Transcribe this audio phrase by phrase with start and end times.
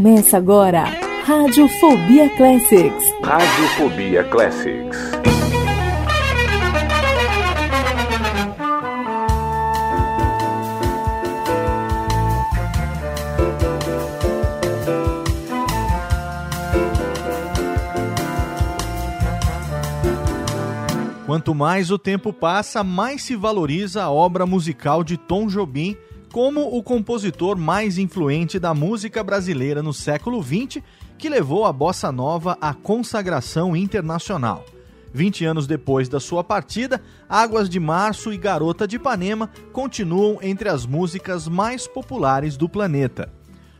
[0.00, 0.84] Começa agora,
[1.24, 3.04] Radiofobia Classics.
[3.20, 4.96] Radiofobia Classics.
[21.26, 25.96] Quanto mais o tempo passa, mais se valoriza a obra musical de Tom Jobim
[26.38, 30.80] como o compositor mais influente da música brasileira no século XX,
[31.18, 34.64] que levou a bossa nova à consagração internacional.
[35.12, 40.68] 20 anos depois da sua partida, Águas de Março e Garota de Ipanema continuam entre
[40.68, 43.32] as músicas mais populares do planeta.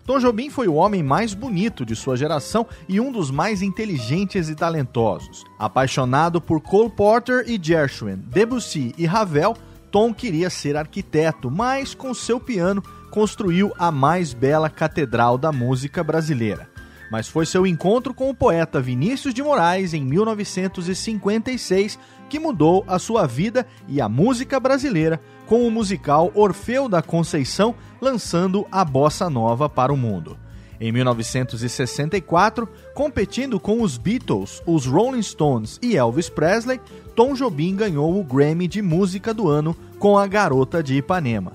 [0.04, 4.48] Tom Jobim foi o homem mais bonito de sua geração e um dos mais inteligentes
[4.48, 5.44] e talentosos.
[5.60, 9.54] Apaixonado por Cole Porter e Gershwin, Debussy e Ravel,
[9.90, 16.04] Tom queria ser arquiteto, mas com seu piano construiu a mais bela catedral da música
[16.04, 16.68] brasileira.
[17.10, 22.98] Mas foi seu encontro com o poeta Vinícius de Moraes em 1956 que mudou a
[22.98, 29.30] sua vida e a música brasileira com o musical Orfeu da Conceição lançando a bossa
[29.30, 30.36] nova para o mundo.
[30.80, 36.80] Em 1964, competindo com os Beatles, os Rolling Stones e Elvis Presley,
[37.18, 41.50] Tom Jobim ganhou o Grammy de Música do Ano com A Garota de Ipanema.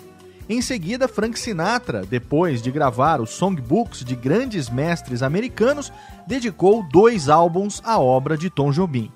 [0.49, 5.89] Em seguida, Frank Sinatra, depois de gravar os songbooks de grandes mestres americanos,
[6.27, 9.09] dedicou dois álbuns à obra de Tom Jobim.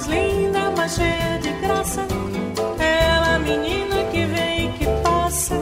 [0.00, 2.06] Mais linda, mais cheia de graça.
[2.78, 5.56] Ela, menina que vem e que passa,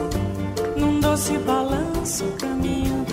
[0.77, 3.05] num doce balanço, caminho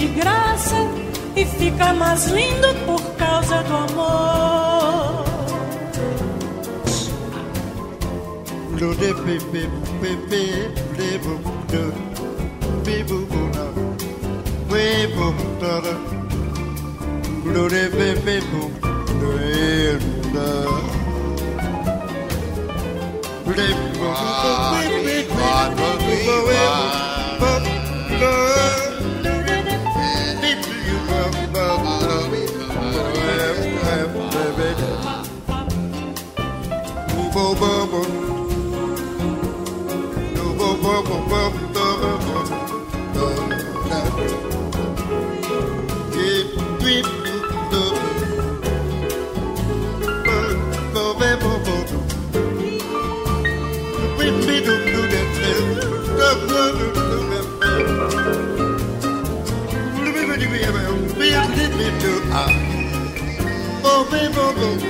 [0.00, 0.76] de graça
[1.36, 5.24] e fica mais lindo por causa do amor.
[28.22, 28.49] Ah,
[63.82, 64.89] Oh, baby, oh, baby.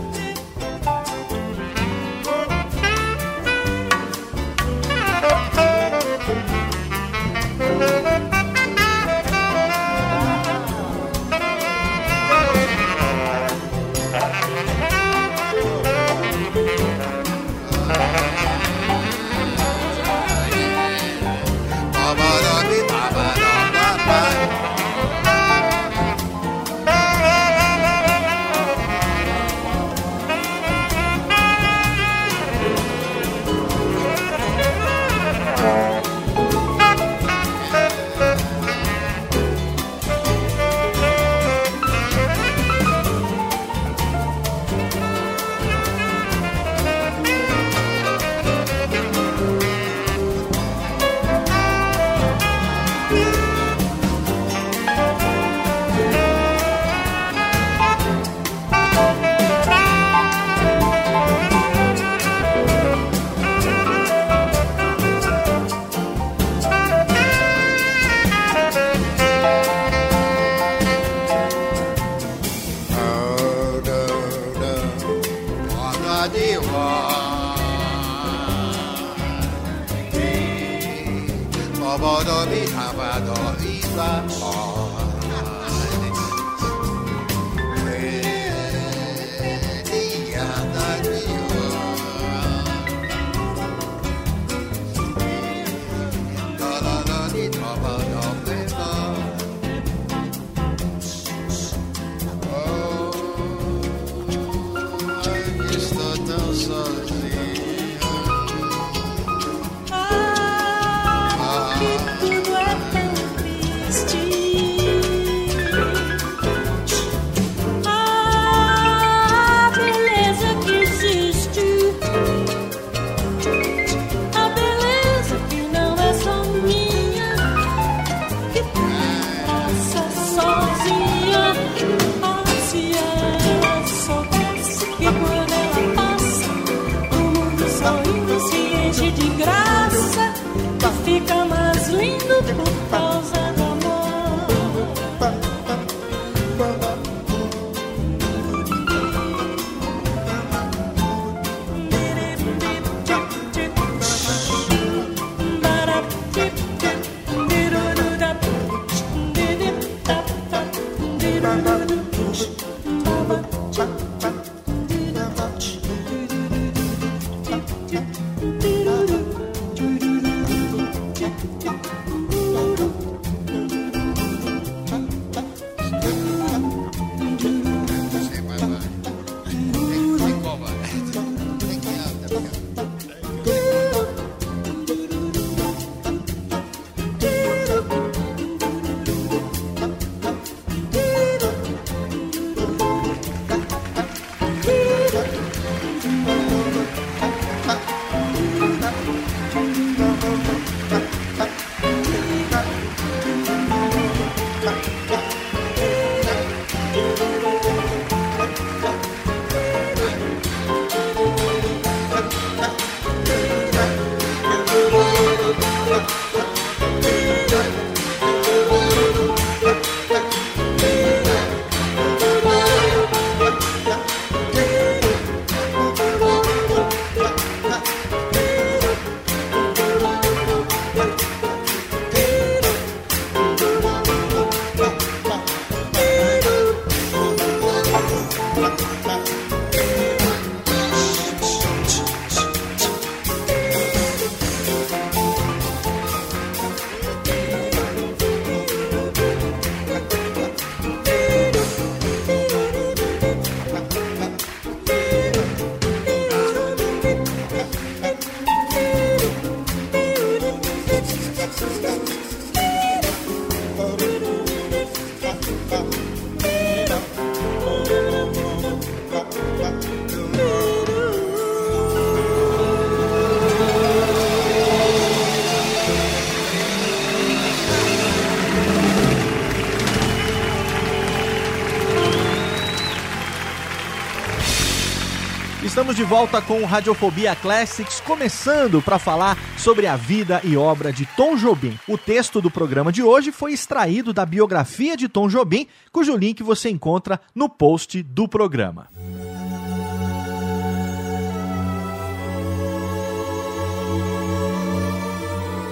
[286.01, 291.35] De volta com Radiofobia Classics, começando para falar sobre a vida e obra de Tom
[291.35, 291.77] Jobim.
[291.87, 296.41] O texto do programa de hoje foi extraído da biografia de Tom Jobim, cujo link
[296.41, 298.87] você encontra no post do programa.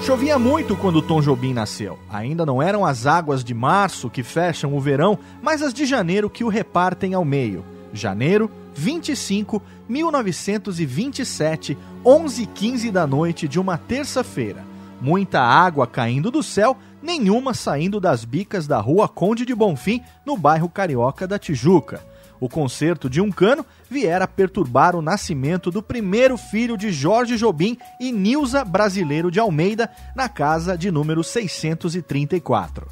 [0.03, 1.97] Chovia muito quando Tom Jobim nasceu.
[2.07, 6.29] Ainda não eram as águas de março que fecham o verão, mas as de janeiro
[6.29, 7.65] que o repartem ao meio.
[7.91, 14.63] Janeiro, 25, 1927, 11h15 da noite de uma terça-feira.
[15.01, 20.35] Muita água caindo do céu, nenhuma saindo das bicas da rua Conde de Bonfim, no
[20.35, 22.01] bairro carioca da Tijuca.
[22.39, 27.77] O concerto de um cano viera perturbar o nascimento do primeiro filho de Jorge Jobim
[27.99, 32.87] e Nilza Brasileiro de Almeida, na casa de número 634.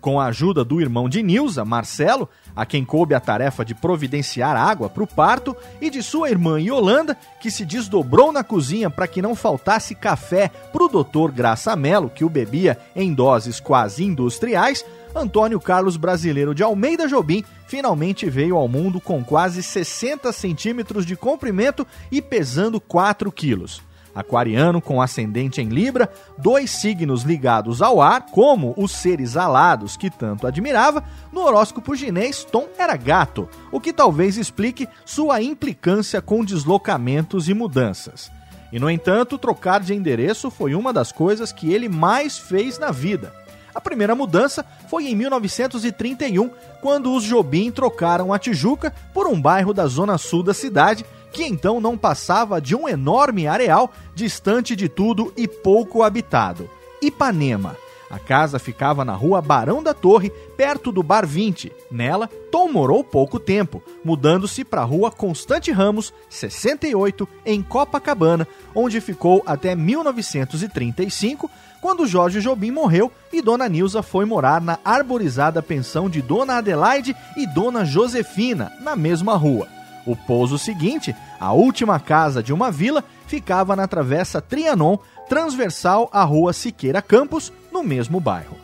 [0.00, 4.56] Com a ajuda do irmão de Nilza, Marcelo, a quem coube a tarefa de providenciar
[4.56, 9.06] água para o parto, e de sua irmã Yolanda, que se desdobrou na cozinha para
[9.06, 14.04] que não faltasse café para o doutor Graça Mello, que o bebia em doses quase
[14.04, 21.04] industriais, Antônio Carlos Brasileiro de Almeida Jobim finalmente veio ao mundo com quase 60 centímetros
[21.04, 23.82] de comprimento e pesando 4 quilos
[24.14, 30.10] aquariano com ascendente em Libra, dois signos ligados ao ar, como os seres alados que
[30.10, 36.44] tanto admirava, no horóscopo chinês Tom era gato, o que talvez explique sua implicância com
[36.44, 38.30] deslocamentos e mudanças.
[38.72, 42.90] E no entanto, trocar de endereço foi uma das coisas que ele mais fez na
[42.90, 43.32] vida.
[43.74, 46.50] A primeira mudança foi em 1931,
[46.80, 51.44] quando os Jobim trocaram a Tijuca por um bairro da zona sul da cidade que
[51.44, 56.68] então não passava de um enorme areal distante de tudo e pouco habitado.
[57.00, 57.76] Ipanema.
[58.12, 61.72] A casa ficava na rua Barão da Torre, perto do Bar 20.
[61.90, 69.00] Nela, Tom morou pouco tempo, mudando-se para a rua Constante Ramos, 68, em Copacabana, onde
[69.00, 76.10] ficou até 1935, quando Jorge Jobim morreu e Dona Nilza foi morar na arborizada pensão
[76.10, 79.66] de Dona Adelaide e Dona Josefina, na mesma rua.
[80.06, 86.24] O pouso seguinte, a última casa de uma vila, ficava na Travessa Trianon, transversal à
[86.24, 88.56] Rua Siqueira Campos, no mesmo bairro.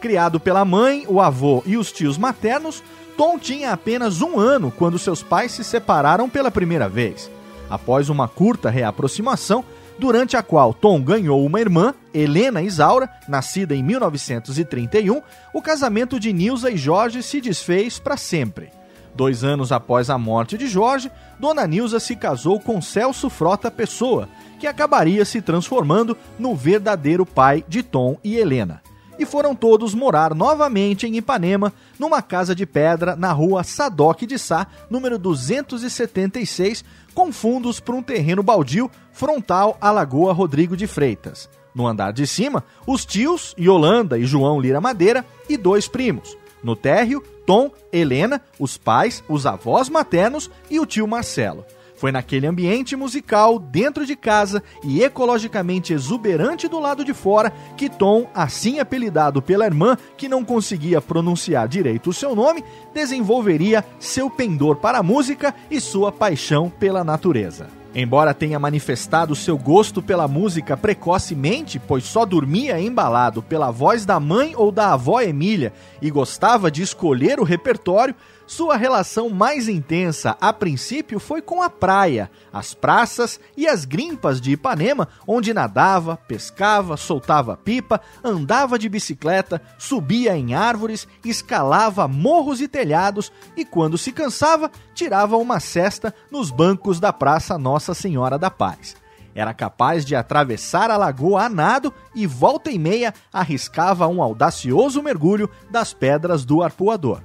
[0.00, 2.82] Criado pela mãe, o avô e os tios maternos,
[3.16, 7.30] Tom tinha apenas um ano quando seus pais se separaram pela primeira vez.
[7.68, 9.64] Após uma curta reaproximação,
[9.98, 16.32] durante a qual Tom ganhou uma irmã, Helena Isaura, nascida em 1931, o casamento de
[16.32, 18.75] Nilza e Jorge se desfez para sempre.
[19.16, 24.28] Dois anos após a morte de Jorge, Dona Nilza se casou com Celso Frota Pessoa,
[24.60, 28.82] que acabaria se transformando no verdadeiro pai de Tom e Helena.
[29.18, 34.38] E foram todos morar novamente em Ipanema, numa casa de pedra na rua Sadoc de
[34.38, 41.48] Sá, número 276, com fundos para um terreno baldio frontal à Lagoa Rodrigo de Freitas.
[41.74, 46.36] No andar de cima, os tios, Yolanda e João Lira Madeira, e dois primos.
[46.62, 51.64] No térreo, Tom, Helena, os pais, os avós maternos e o tio Marcelo.
[51.96, 57.88] Foi naquele ambiente musical, dentro de casa e ecologicamente exuberante do lado de fora, que
[57.88, 62.62] Tom, assim apelidado pela irmã, que não conseguia pronunciar direito o seu nome,
[62.92, 67.75] desenvolveria seu pendor para a música e sua paixão pela natureza.
[67.98, 74.20] Embora tenha manifestado seu gosto pela música precocemente, pois só dormia embalado pela voz da
[74.20, 75.72] mãe ou da avó Emília
[76.02, 78.14] e gostava de escolher o repertório,
[78.46, 84.40] sua relação mais intensa, a princípio, foi com a praia, as praças e as grimpas
[84.40, 92.60] de Ipanema, onde nadava, pescava, soltava pipa, andava de bicicleta, subia em árvores, escalava morros
[92.60, 98.38] e telhados e, quando se cansava, tirava uma cesta nos bancos da Praça Nossa Senhora
[98.38, 98.94] da Paz.
[99.34, 105.02] Era capaz de atravessar a lagoa a nado e, volta e meia, arriscava um audacioso
[105.02, 107.20] mergulho das pedras do arpoador.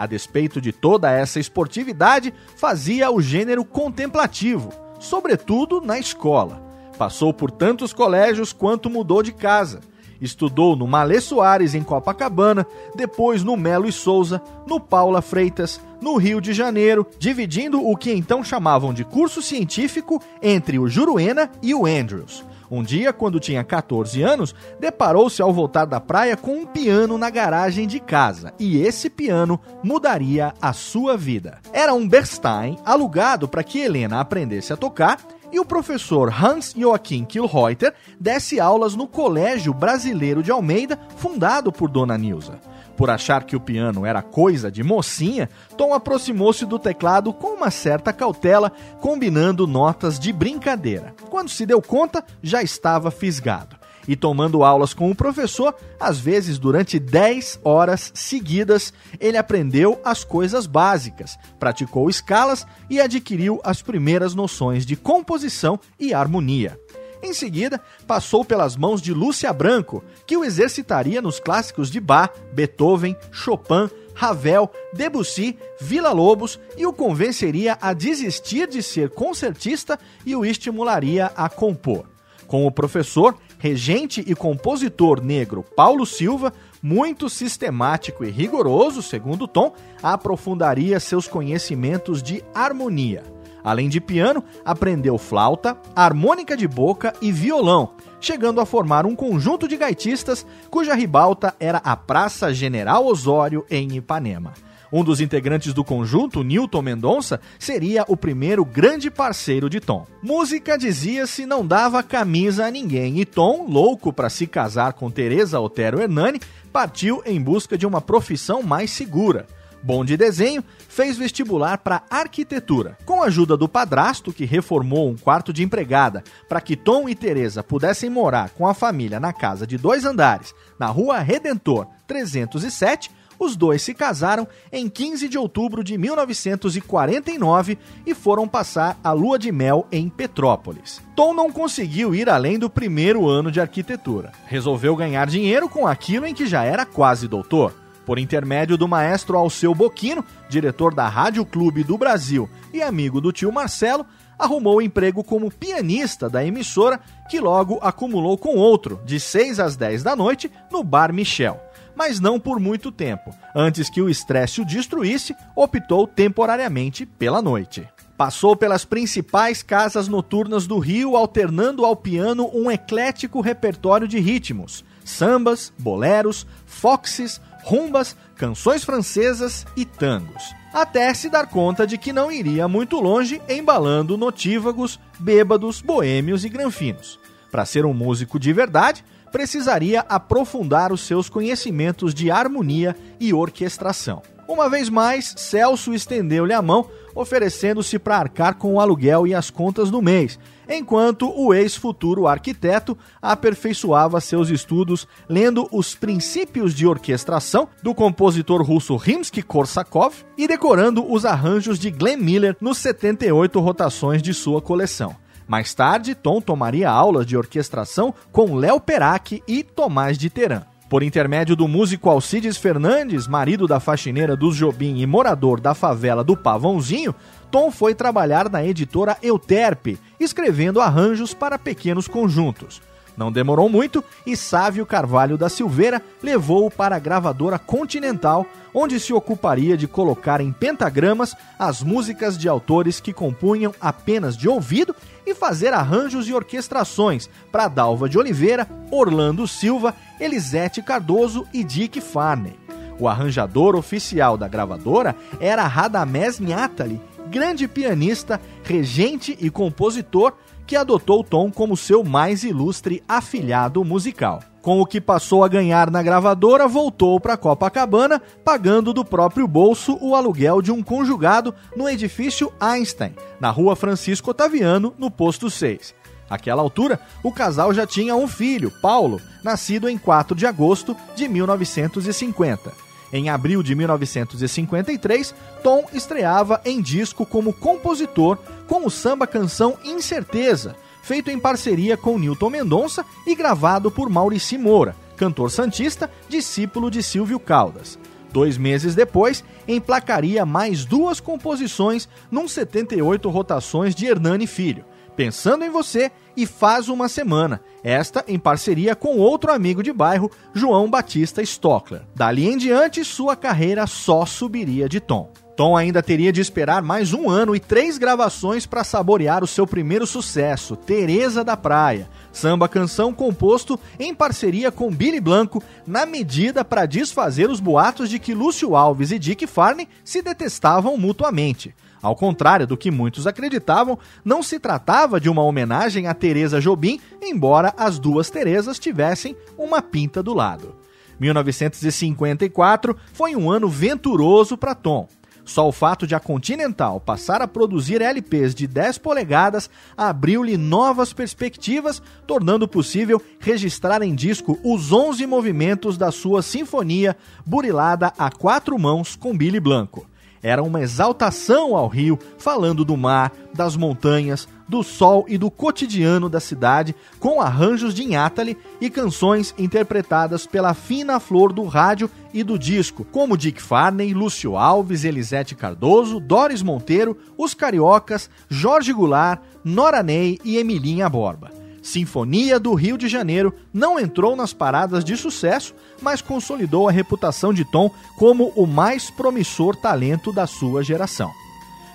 [0.00, 6.58] A despeito de toda essa esportividade, fazia o gênero contemplativo, sobretudo na escola.
[6.96, 9.80] Passou por tantos colégios quanto mudou de casa.
[10.18, 16.16] Estudou no Malê Soares, em Copacabana, depois no Melo e Souza, no Paula Freitas, no
[16.16, 21.74] Rio de Janeiro, dividindo o que então chamavam de curso científico entre o Juruena e
[21.74, 22.42] o Andrews.
[22.70, 27.28] Um dia, quando tinha 14 anos, deparou-se ao voltar da praia com um piano na
[27.28, 31.58] garagem de casa, e esse piano mudaria a sua vida.
[31.72, 35.18] Era um Bernstein alugado para que Helena aprendesse a tocar
[35.52, 41.90] e o professor Hans Joachim Kilreuter desse aulas no Colégio Brasileiro de Almeida, fundado por
[41.90, 42.60] Dona Nilza.
[43.00, 47.70] Por achar que o piano era coisa de mocinha, Tom aproximou-se do teclado com uma
[47.70, 51.14] certa cautela, combinando notas de brincadeira.
[51.30, 53.74] Quando se deu conta, já estava fisgado.
[54.06, 60.22] E tomando aulas com o professor, às vezes durante 10 horas seguidas, ele aprendeu as
[60.22, 66.78] coisas básicas, praticou escalas e adquiriu as primeiras noções de composição e harmonia.
[67.22, 72.32] Em seguida, passou pelas mãos de Lúcia Branco, que o exercitaria nos clássicos de Bach,
[72.52, 80.34] Beethoven, Chopin, Ravel, Debussy, Vila Lobos e o convenceria a desistir de ser concertista e
[80.34, 82.06] o estimularia a compor.
[82.46, 86.52] Com o professor, regente e compositor negro Paulo Silva,
[86.82, 93.39] muito sistemático e rigoroso, segundo Tom, aprofundaria seus conhecimentos de harmonia.
[93.62, 99.68] Além de piano, aprendeu flauta, harmônica de boca e violão, chegando a formar um conjunto
[99.68, 104.52] de gaitistas cuja ribalta era a Praça General Osório em Ipanema.
[104.92, 110.04] Um dos integrantes do conjunto, Newton Mendonça, seria o primeiro grande parceiro de Tom.
[110.20, 115.60] Música, dizia-se, não dava camisa a ninguém e Tom, louco para se casar com Teresa
[115.60, 116.40] Otero Hernani,
[116.72, 119.46] partiu em busca de uma profissão mais segura.
[119.82, 122.98] Bom de desenho, fez vestibular para arquitetura.
[123.06, 127.14] Com a ajuda do padrasto, que reformou um quarto de empregada para que Tom e
[127.14, 133.10] Teresa pudessem morar com a família na casa de dois andares, na rua Redentor 307,
[133.40, 139.38] os dois se casaram em 15 de outubro de 1949 e foram passar a lua
[139.38, 141.00] de mel em Petrópolis.
[141.16, 144.32] Tom não conseguiu ir além do primeiro ano de arquitetura.
[144.44, 149.36] Resolveu ganhar dinheiro com aquilo em que já era quase doutor por intermédio do maestro
[149.36, 154.06] Alceu Boquino, diretor da Rádio Clube do Brasil e amigo do tio Marcelo,
[154.38, 160.02] arrumou emprego como pianista da emissora, que logo acumulou com outro, de 6 às 10
[160.02, 161.60] da noite, no Bar Michel.
[161.94, 163.34] Mas não por muito tempo.
[163.54, 167.86] Antes que o estresse o destruísse, optou temporariamente pela noite.
[168.16, 174.84] Passou pelas principais casas noturnas do Rio, alternando ao piano um eclético repertório de ritmos:
[175.04, 180.54] sambas, boleros, foxes, rumbas, canções francesas e tangos.
[180.72, 186.48] Até se dar conta de que não iria muito longe embalando notívagos, bêbados, boêmios e
[186.48, 187.18] granfinos.
[187.50, 194.22] Para ser um músico de verdade, precisaria aprofundar os seus conhecimentos de harmonia e orquestração.
[194.46, 199.50] Uma vez mais, Celso estendeu-lhe a mão, oferecendo-se para arcar com o aluguel e as
[199.50, 207.68] contas do mês, enquanto o ex-futuro arquiteto aperfeiçoava seus estudos lendo os princípios de orquestração
[207.82, 214.32] do compositor russo Rimsky-Korsakov e decorando os arranjos de Glenn Miller nos 78 rotações de
[214.32, 215.16] sua coleção.
[215.50, 220.69] Mais tarde, Tom tomaria aulas de orquestração com Léo Perac e Tomás de Teran.
[220.90, 226.24] Por intermédio do músico Alcides Fernandes, marido da faxineira dos Jobim e morador da favela
[226.24, 227.14] do Pavãozinho,
[227.48, 232.82] Tom foi trabalhar na editora Euterpe, escrevendo arranjos para pequenos conjuntos.
[233.20, 239.12] Não demorou muito e Sávio Carvalho da Silveira levou-o para a gravadora Continental, onde se
[239.12, 245.34] ocuparia de colocar em pentagramas as músicas de autores que compunham apenas de ouvido e
[245.34, 252.58] fazer arranjos e orquestrações para Dalva de Oliveira, Orlando Silva, Elisete Cardoso e Dick Farney.
[252.98, 260.32] O arranjador oficial da gravadora era Radamés Nhatali, grande pianista, regente e compositor
[260.70, 264.38] que adotou Tom como seu mais ilustre afilhado musical.
[264.62, 269.98] Com o que passou a ganhar na gravadora, voltou para Copacabana, pagando do próprio bolso
[270.00, 275.92] o aluguel de um conjugado no edifício Einstein, na rua Francisco Otaviano, no posto 6.
[276.30, 281.26] Àquela altura, o casal já tinha um filho, Paulo, nascido em 4 de agosto de
[281.26, 282.70] 1950.
[283.12, 288.38] Em abril de 1953, Tom estreava em disco como compositor
[288.70, 294.56] com o samba canção Incerteza, feito em parceria com Newton Mendonça e gravado por Maurici
[294.56, 297.98] Moura, cantor santista, discípulo de Silvio Caldas.
[298.32, 304.84] Dois meses depois, emplacaria mais duas composições num 78 rotações de Hernani Filho,
[305.16, 310.30] Pensando em Você e Faz Uma Semana, esta em parceria com outro amigo de bairro,
[310.54, 312.02] João Batista Stockler.
[312.14, 315.32] Dali em diante, sua carreira só subiria de tom.
[315.60, 319.66] Tom ainda teria de esperar mais um ano e três gravações para saborear o seu
[319.66, 326.64] primeiro sucesso, Teresa da Praia, samba canção composto em parceria com Billy Blanco, na medida
[326.64, 331.74] para desfazer os boatos de que Lúcio Alves e Dick Farney se detestavam mutuamente.
[332.00, 336.98] Ao contrário do que muitos acreditavam, não se tratava de uma homenagem a Teresa Jobim,
[337.20, 340.74] embora as duas Teresas tivessem uma pinta do lado.
[341.20, 345.06] 1954 foi um ano venturoso para Tom.
[345.50, 351.12] Só o fato de a Continental passar a produzir LPs de 10 polegadas abriu-lhe novas
[351.12, 358.78] perspectivas, tornando possível registrar em disco os 11 movimentos da sua sinfonia, burilada a quatro
[358.78, 360.06] mãos com Billy Blanco.
[360.40, 366.28] Era uma exaltação ao rio, falando do mar, das montanhas, do sol e do cotidiano
[366.28, 372.44] da cidade, com arranjos de Inhatali e canções interpretadas pela fina flor do rádio e
[372.44, 379.42] do disco, como Dick Farney, Lúcio Alves, Elisete Cardoso, Doris Monteiro, Os Cariocas, Jorge Goulart,
[379.64, 381.50] Nora Ney e Emilinha Borba.
[381.82, 387.52] Sinfonia do Rio de Janeiro não entrou nas paradas de sucesso, mas consolidou a reputação
[387.52, 391.32] de Tom como o mais promissor talento da sua geração.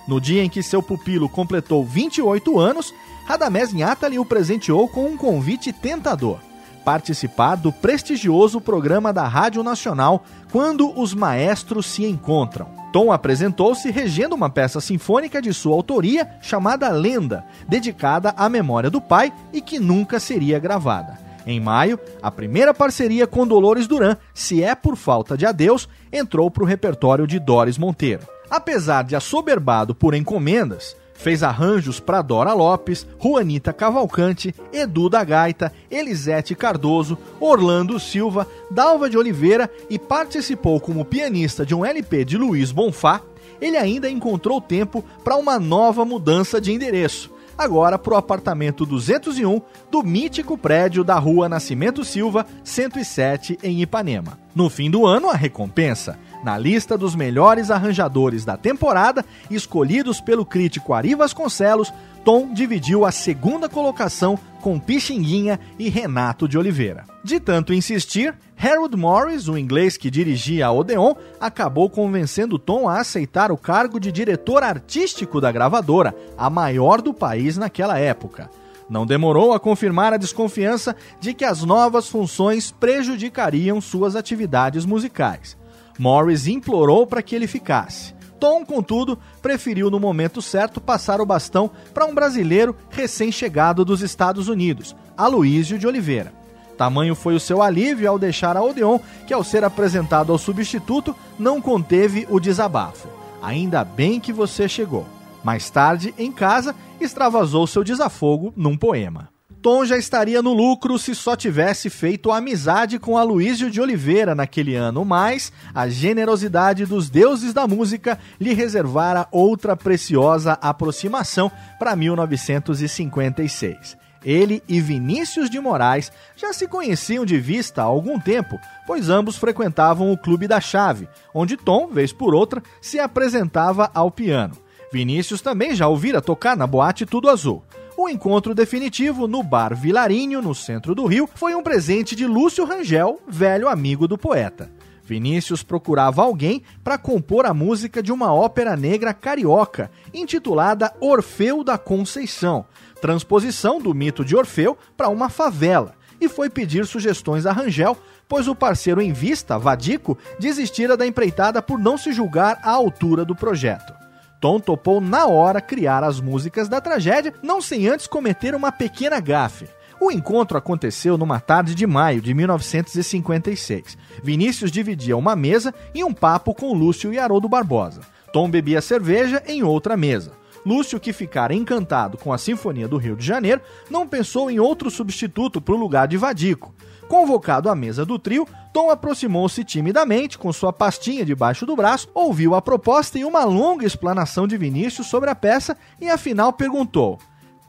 [0.07, 2.93] No dia em que seu pupilo completou 28 anos,
[3.25, 6.37] Radamés Nhatali o presenteou com um convite tentador:
[6.83, 12.67] participar do prestigioso programa da Rádio Nacional Quando os Maestros se Encontram.
[12.93, 19.01] Tom apresentou-se regendo uma peça sinfônica de sua autoria chamada Lenda, dedicada à memória do
[19.01, 21.19] pai e que nunca seria gravada.
[21.45, 26.49] Em maio, a primeira parceria com Dolores Duran, Se é por Falta de Adeus, entrou
[26.49, 28.34] para o repertório de Doris Monteiro.
[28.49, 35.71] Apesar de assoberbado por encomendas, fez arranjos para Dora Lopes, Juanita Cavalcante, Edu da Gaita,
[35.89, 42.37] Elisete Cardoso, Orlando Silva, Dalva de Oliveira e participou como pianista de um LP de
[42.37, 43.21] Luiz Bonfá,
[43.61, 49.61] ele ainda encontrou tempo para uma nova mudança de endereço, agora para o apartamento 201
[49.89, 54.37] do mítico prédio da rua Nascimento Silva, 107, em Ipanema.
[54.53, 56.19] No fim do ano, a recompensa.
[56.45, 61.91] Na lista dos melhores arranjadores da temporada, escolhidos pelo crítico Ari Vasconcelos,
[62.23, 67.03] Tom dividiu a segunda colocação com Pixinguinha e Renato de Oliveira.
[67.23, 72.99] De tanto insistir, Harold Morris, o inglês que dirigia a Odeon, acabou convencendo Tom a
[72.99, 78.51] aceitar o cargo de diretor artístico da gravadora, a maior do país naquela época.
[78.87, 85.57] Não demorou a confirmar a desconfiança de que as novas funções prejudicariam suas atividades musicais.
[85.97, 88.13] Morris implorou para que ele ficasse.
[88.39, 94.49] Tom, contudo, preferiu no momento certo passar o bastão para um brasileiro recém-chegado dos Estados
[94.49, 96.33] Unidos, Aloísio de Oliveira.
[96.77, 101.15] Tamanho foi o seu alívio ao deixar a Odeon, que ao ser apresentado ao substituto
[101.39, 103.07] não conteve o desabafo.
[103.41, 105.05] Ainda bem que você chegou.
[105.43, 109.34] Mais tarde, em casa, extravasou seu desafogo num poema.
[109.65, 114.75] Tom já estaria no lucro se só tivesse feito amizade com Aloísio de Oliveira naquele
[114.75, 123.97] ano, mas a generosidade dos deuses da música lhe reservara outra preciosa aproximação para 1956.
[124.23, 129.35] Ele e Vinícius de Moraes já se conheciam de vista há algum tempo, pois ambos
[129.35, 134.55] frequentavam o Clube da Chave, onde Tom, vez por outra, se apresentava ao piano.
[134.93, 137.63] Vinícius também já ouvira tocar na boate Tudo Azul.
[137.97, 142.65] O encontro definitivo no Bar Vilarinho, no centro do Rio, foi um presente de Lúcio
[142.65, 144.69] Rangel, velho amigo do poeta.
[145.05, 151.77] Vinícius procurava alguém para compor a música de uma ópera negra carioca, intitulada Orfeu da
[151.77, 152.65] Conceição,
[152.99, 158.45] transposição do mito de Orfeu para uma favela, e foi pedir sugestões a Rangel, pois
[158.49, 163.35] o parceiro em vista, Vadico, desistira da empreitada por não se julgar à altura do
[163.35, 164.04] projeto.
[164.45, 169.19] Tom topou na hora criar as músicas da tragédia, não sem antes cometer uma pequena
[169.19, 169.65] gafe.
[169.99, 173.97] O encontro aconteceu numa tarde de maio de 1956.
[174.21, 178.01] Vinícius dividia uma mesa e um papo com Lúcio e Haroldo Barbosa.
[178.31, 180.33] Tom bebia cerveja em outra mesa.
[180.63, 184.91] Lúcio, que ficara encantado com a Sinfonia do Rio de Janeiro, não pensou em outro
[184.91, 186.71] substituto para o lugar de Vadico.
[187.15, 192.53] Convocado à mesa do trio, Tom aproximou-se timidamente com sua pastinha debaixo do braço, ouviu
[192.53, 197.17] a proposta e uma longa explanação de Vinícius sobre a peça e afinal perguntou: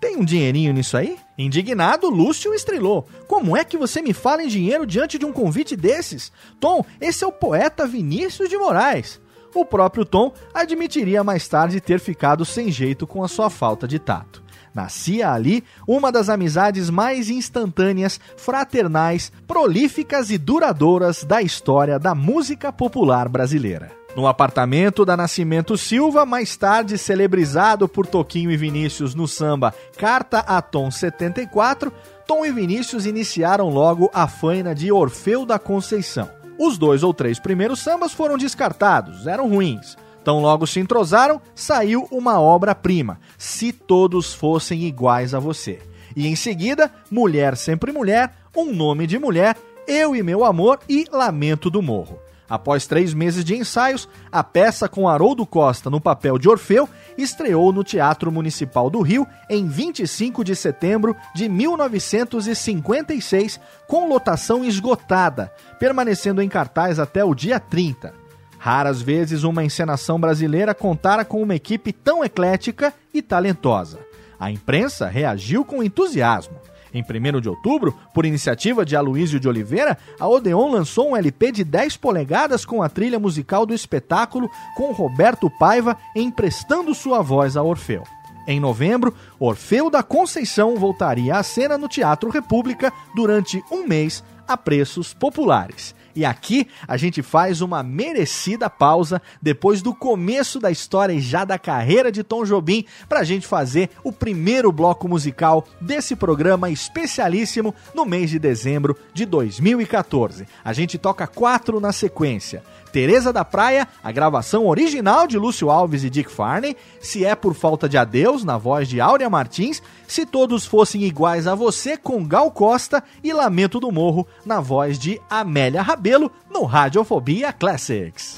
[0.00, 1.16] Tem um dinheirinho nisso aí?
[1.38, 3.06] Indignado, Lúcio estrelou.
[3.28, 6.32] Como é que você me fala em dinheiro diante de um convite desses?
[6.58, 9.20] Tom, esse é o poeta Vinícius de Moraes.
[9.54, 14.00] O próprio Tom admitiria mais tarde ter ficado sem jeito com a sua falta de
[14.00, 14.42] tato.
[14.76, 22.70] Nascia ali uma das amizades mais instantâneas, fraternais, prolíficas e duradouras da história da música
[22.70, 23.90] popular brasileira.
[24.14, 30.40] No apartamento da Nascimento Silva, mais tarde celebrizado por Toquinho e Vinícius no samba Carta
[30.40, 31.92] a Tom 74,
[32.26, 36.30] Tom e Vinícius iniciaram logo a faina de Orfeu da Conceição.
[36.58, 39.96] Os dois ou três primeiros sambas foram descartados, eram ruins.
[40.26, 45.78] Tão logo se entrosaram, saiu uma obra-prima, Se Todos Fossem Iguais a Você.
[46.16, 51.04] E em seguida, Mulher Sempre Mulher, Um Nome de Mulher Eu e Meu Amor e
[51.12, 52.18] Lamento do Morro.
[52.50, 57.72] Após três meses de ensaios, a peça com Haroldo Costa no papel de Orfeu estreou
[57.72, 66.42] no Teatro Municipal do Rio em 25 de setembro de 1956, com lotação esgotada, permanecendo
[66.42, 68.25] em cartaz até o dia 30.
[68.66, 74.00] Raras vezes uma encenação brasileira contara com uma equipe tão eclética e talentosa.
[74.40, 76.56] A imprensa reagiu com entusiasmo.
[76.92, 81.52] Em 1 de outubro, por iniciativa de Aloísio de Oliveira, a Odeon lançou um LP
[81.52, 87.56] de 10 polegadas com a trilha musical do espetáculo, com Roberto Paiva emprestando sua voz
[87.56, 88.02] a Orfeu.
[88.48, 94.56] Em novembro, Orfeu da Conceição voltaria à cena no Teatro República durante um mês a
[94.56, 95.94] preços populares.
[96.16, 101.44] E aqui a gente faz uma merecida pausa depois do começo da história e já
[101.44, 106.70] da carreira de Tom Jobim para a gente fazer o primeiro bloco musical desse programa
[106.70, 110.48] especialíssimo no mês de dezembro de 2014.
[110.64, 112.62] A gente toca quatro na sequência.
[112.96, 117.52] Teresa da Praia, a gravação original de Lúcio Alves e Dick Farney, Se é por
[117.52, 122.26] falta de adeus, na voz de Áurea Martins, Se todos fossem iguais a você, com
[122.26, 128.34] Gal Costa e Lamento do Morro, na voz de Amélia Rabelo, no Radiofobia Classics.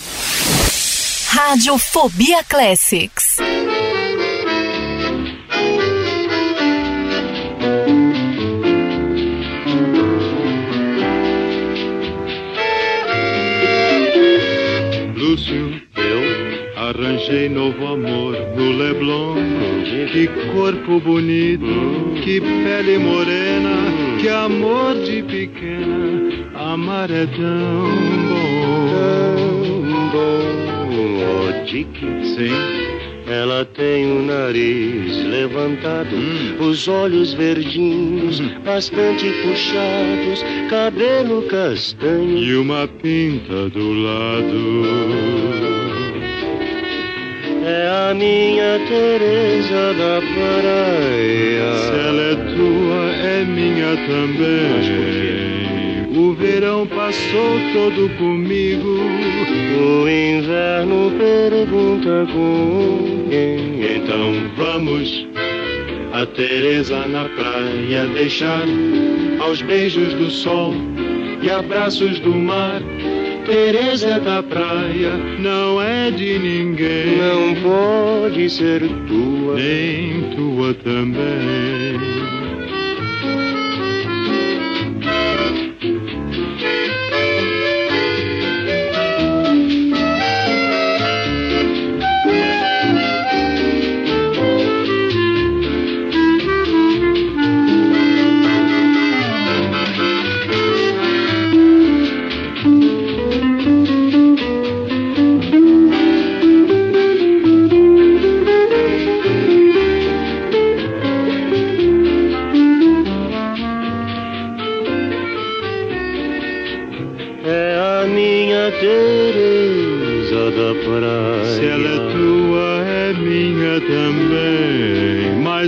[1.28, 3.36] Radiofobia Classics.
[15.46, 19.36] Eu arranjei novo amor no Leblon.
[20.12, 26.48] Que corpo bonito, que pele morena, que amor de pequena.
[26.54, 27.94] Amar é tão
[28.28, 28.88] bom.
[29.90, 32.00] Tão bom, oh, Dick.
[32.00, 32.97] Sim.
[33.30, 36.16] Ela tem o nariz levantado,
[36.60, 42.38] os olhos verdinhos, bastante puxados, cabelo castanho.
[42.38, 45.38] E uma pinta do lado.
[47.66, 51.72] É a minha Teresa da praia.
[51.76, 55.47] Se ela é tua, é minha também.
[56.28, 58.98] O verão passou todo comigo.
[59.80, 63.96] O inverno pergunta com quem.
[63.96, 65.26] Então vamos
[66.12, 68.62] a Teresa na praia deixar
[69.40, 70.74] aos beijos do sol
[71.40, 72.82] e abraços do mar.
[73.46, 79.54] Teresa da praia não é de ninguém, Não pode ser tua.
[79.54, 82.17] nem tua também.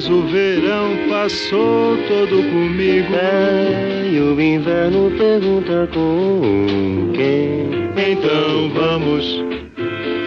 [0.00, 3.14] Mas o verão passou todo comigo.
[3.14, 7.68] É, e o inverno pergunta com quem.
[8.10, 9.44] Então vamos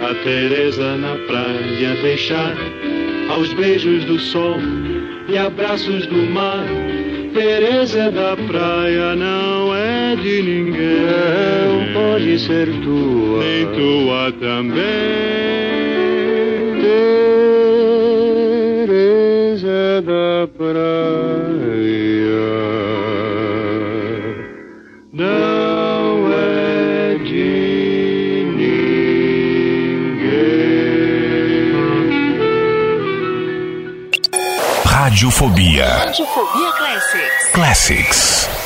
[0.08, 2.56] a Teresa na praia deixar
[3.32, 4.58] aos beijos do sol
[5.28, 6.68] e abraços do mar.
[7.34, 11.08] Teresa da praia não é de ninguém.
[11.66, 13.44] Não pode ser tua.
[13.44, 15.64] Nem tua também.
[20.02, 20.74] Da praia.
[25.12, 28.94] Não é de ninguém.
[34.86, 37.52] Radiofobia Radiofobia Classics.
[37.54, 38.63] Classics.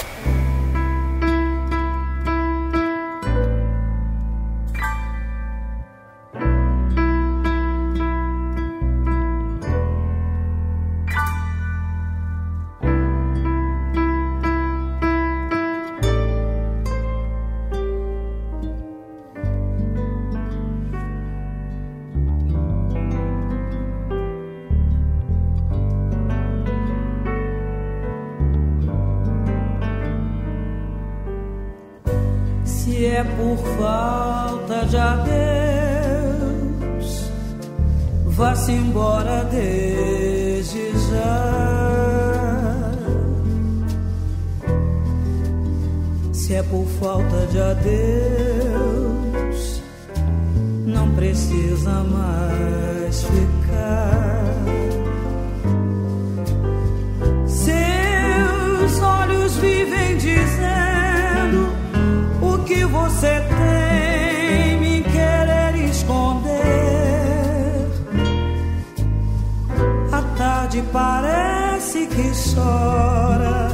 [72.17, 73.69] que chora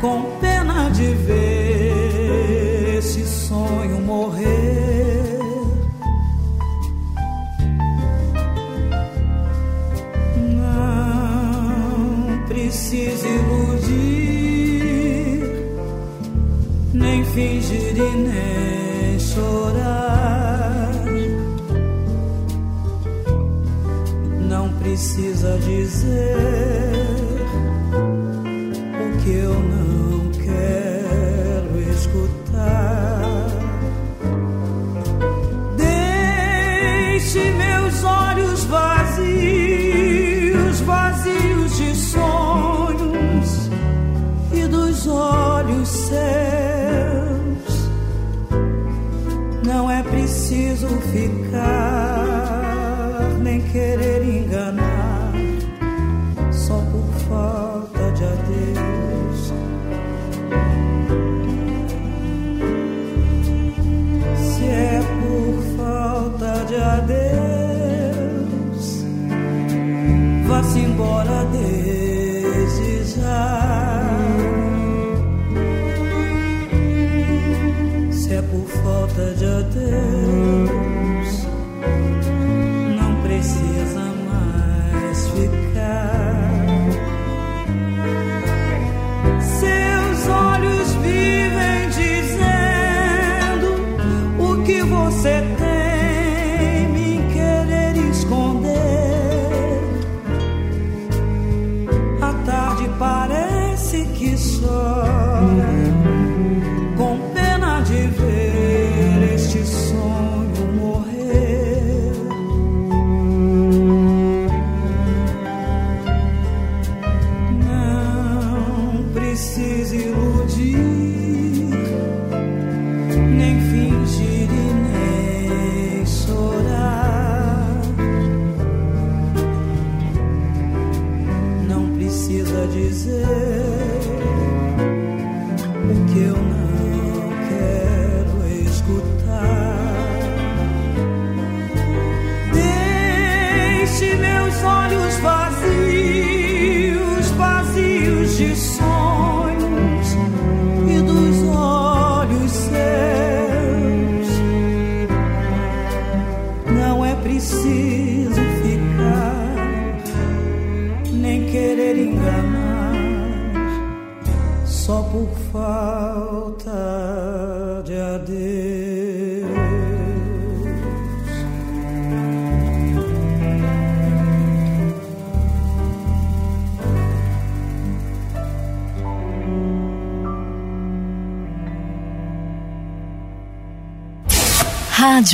[0.00, 5.38] com pena de ver esse sonho morrer.
[10.56, 13.92] Não precisa iludir,
[16.94, 20.94] nem fingir e nem chorar.
[24.48, 26.43] Não precisa dizer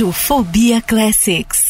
[0.09, 1.70] Fobia Classics.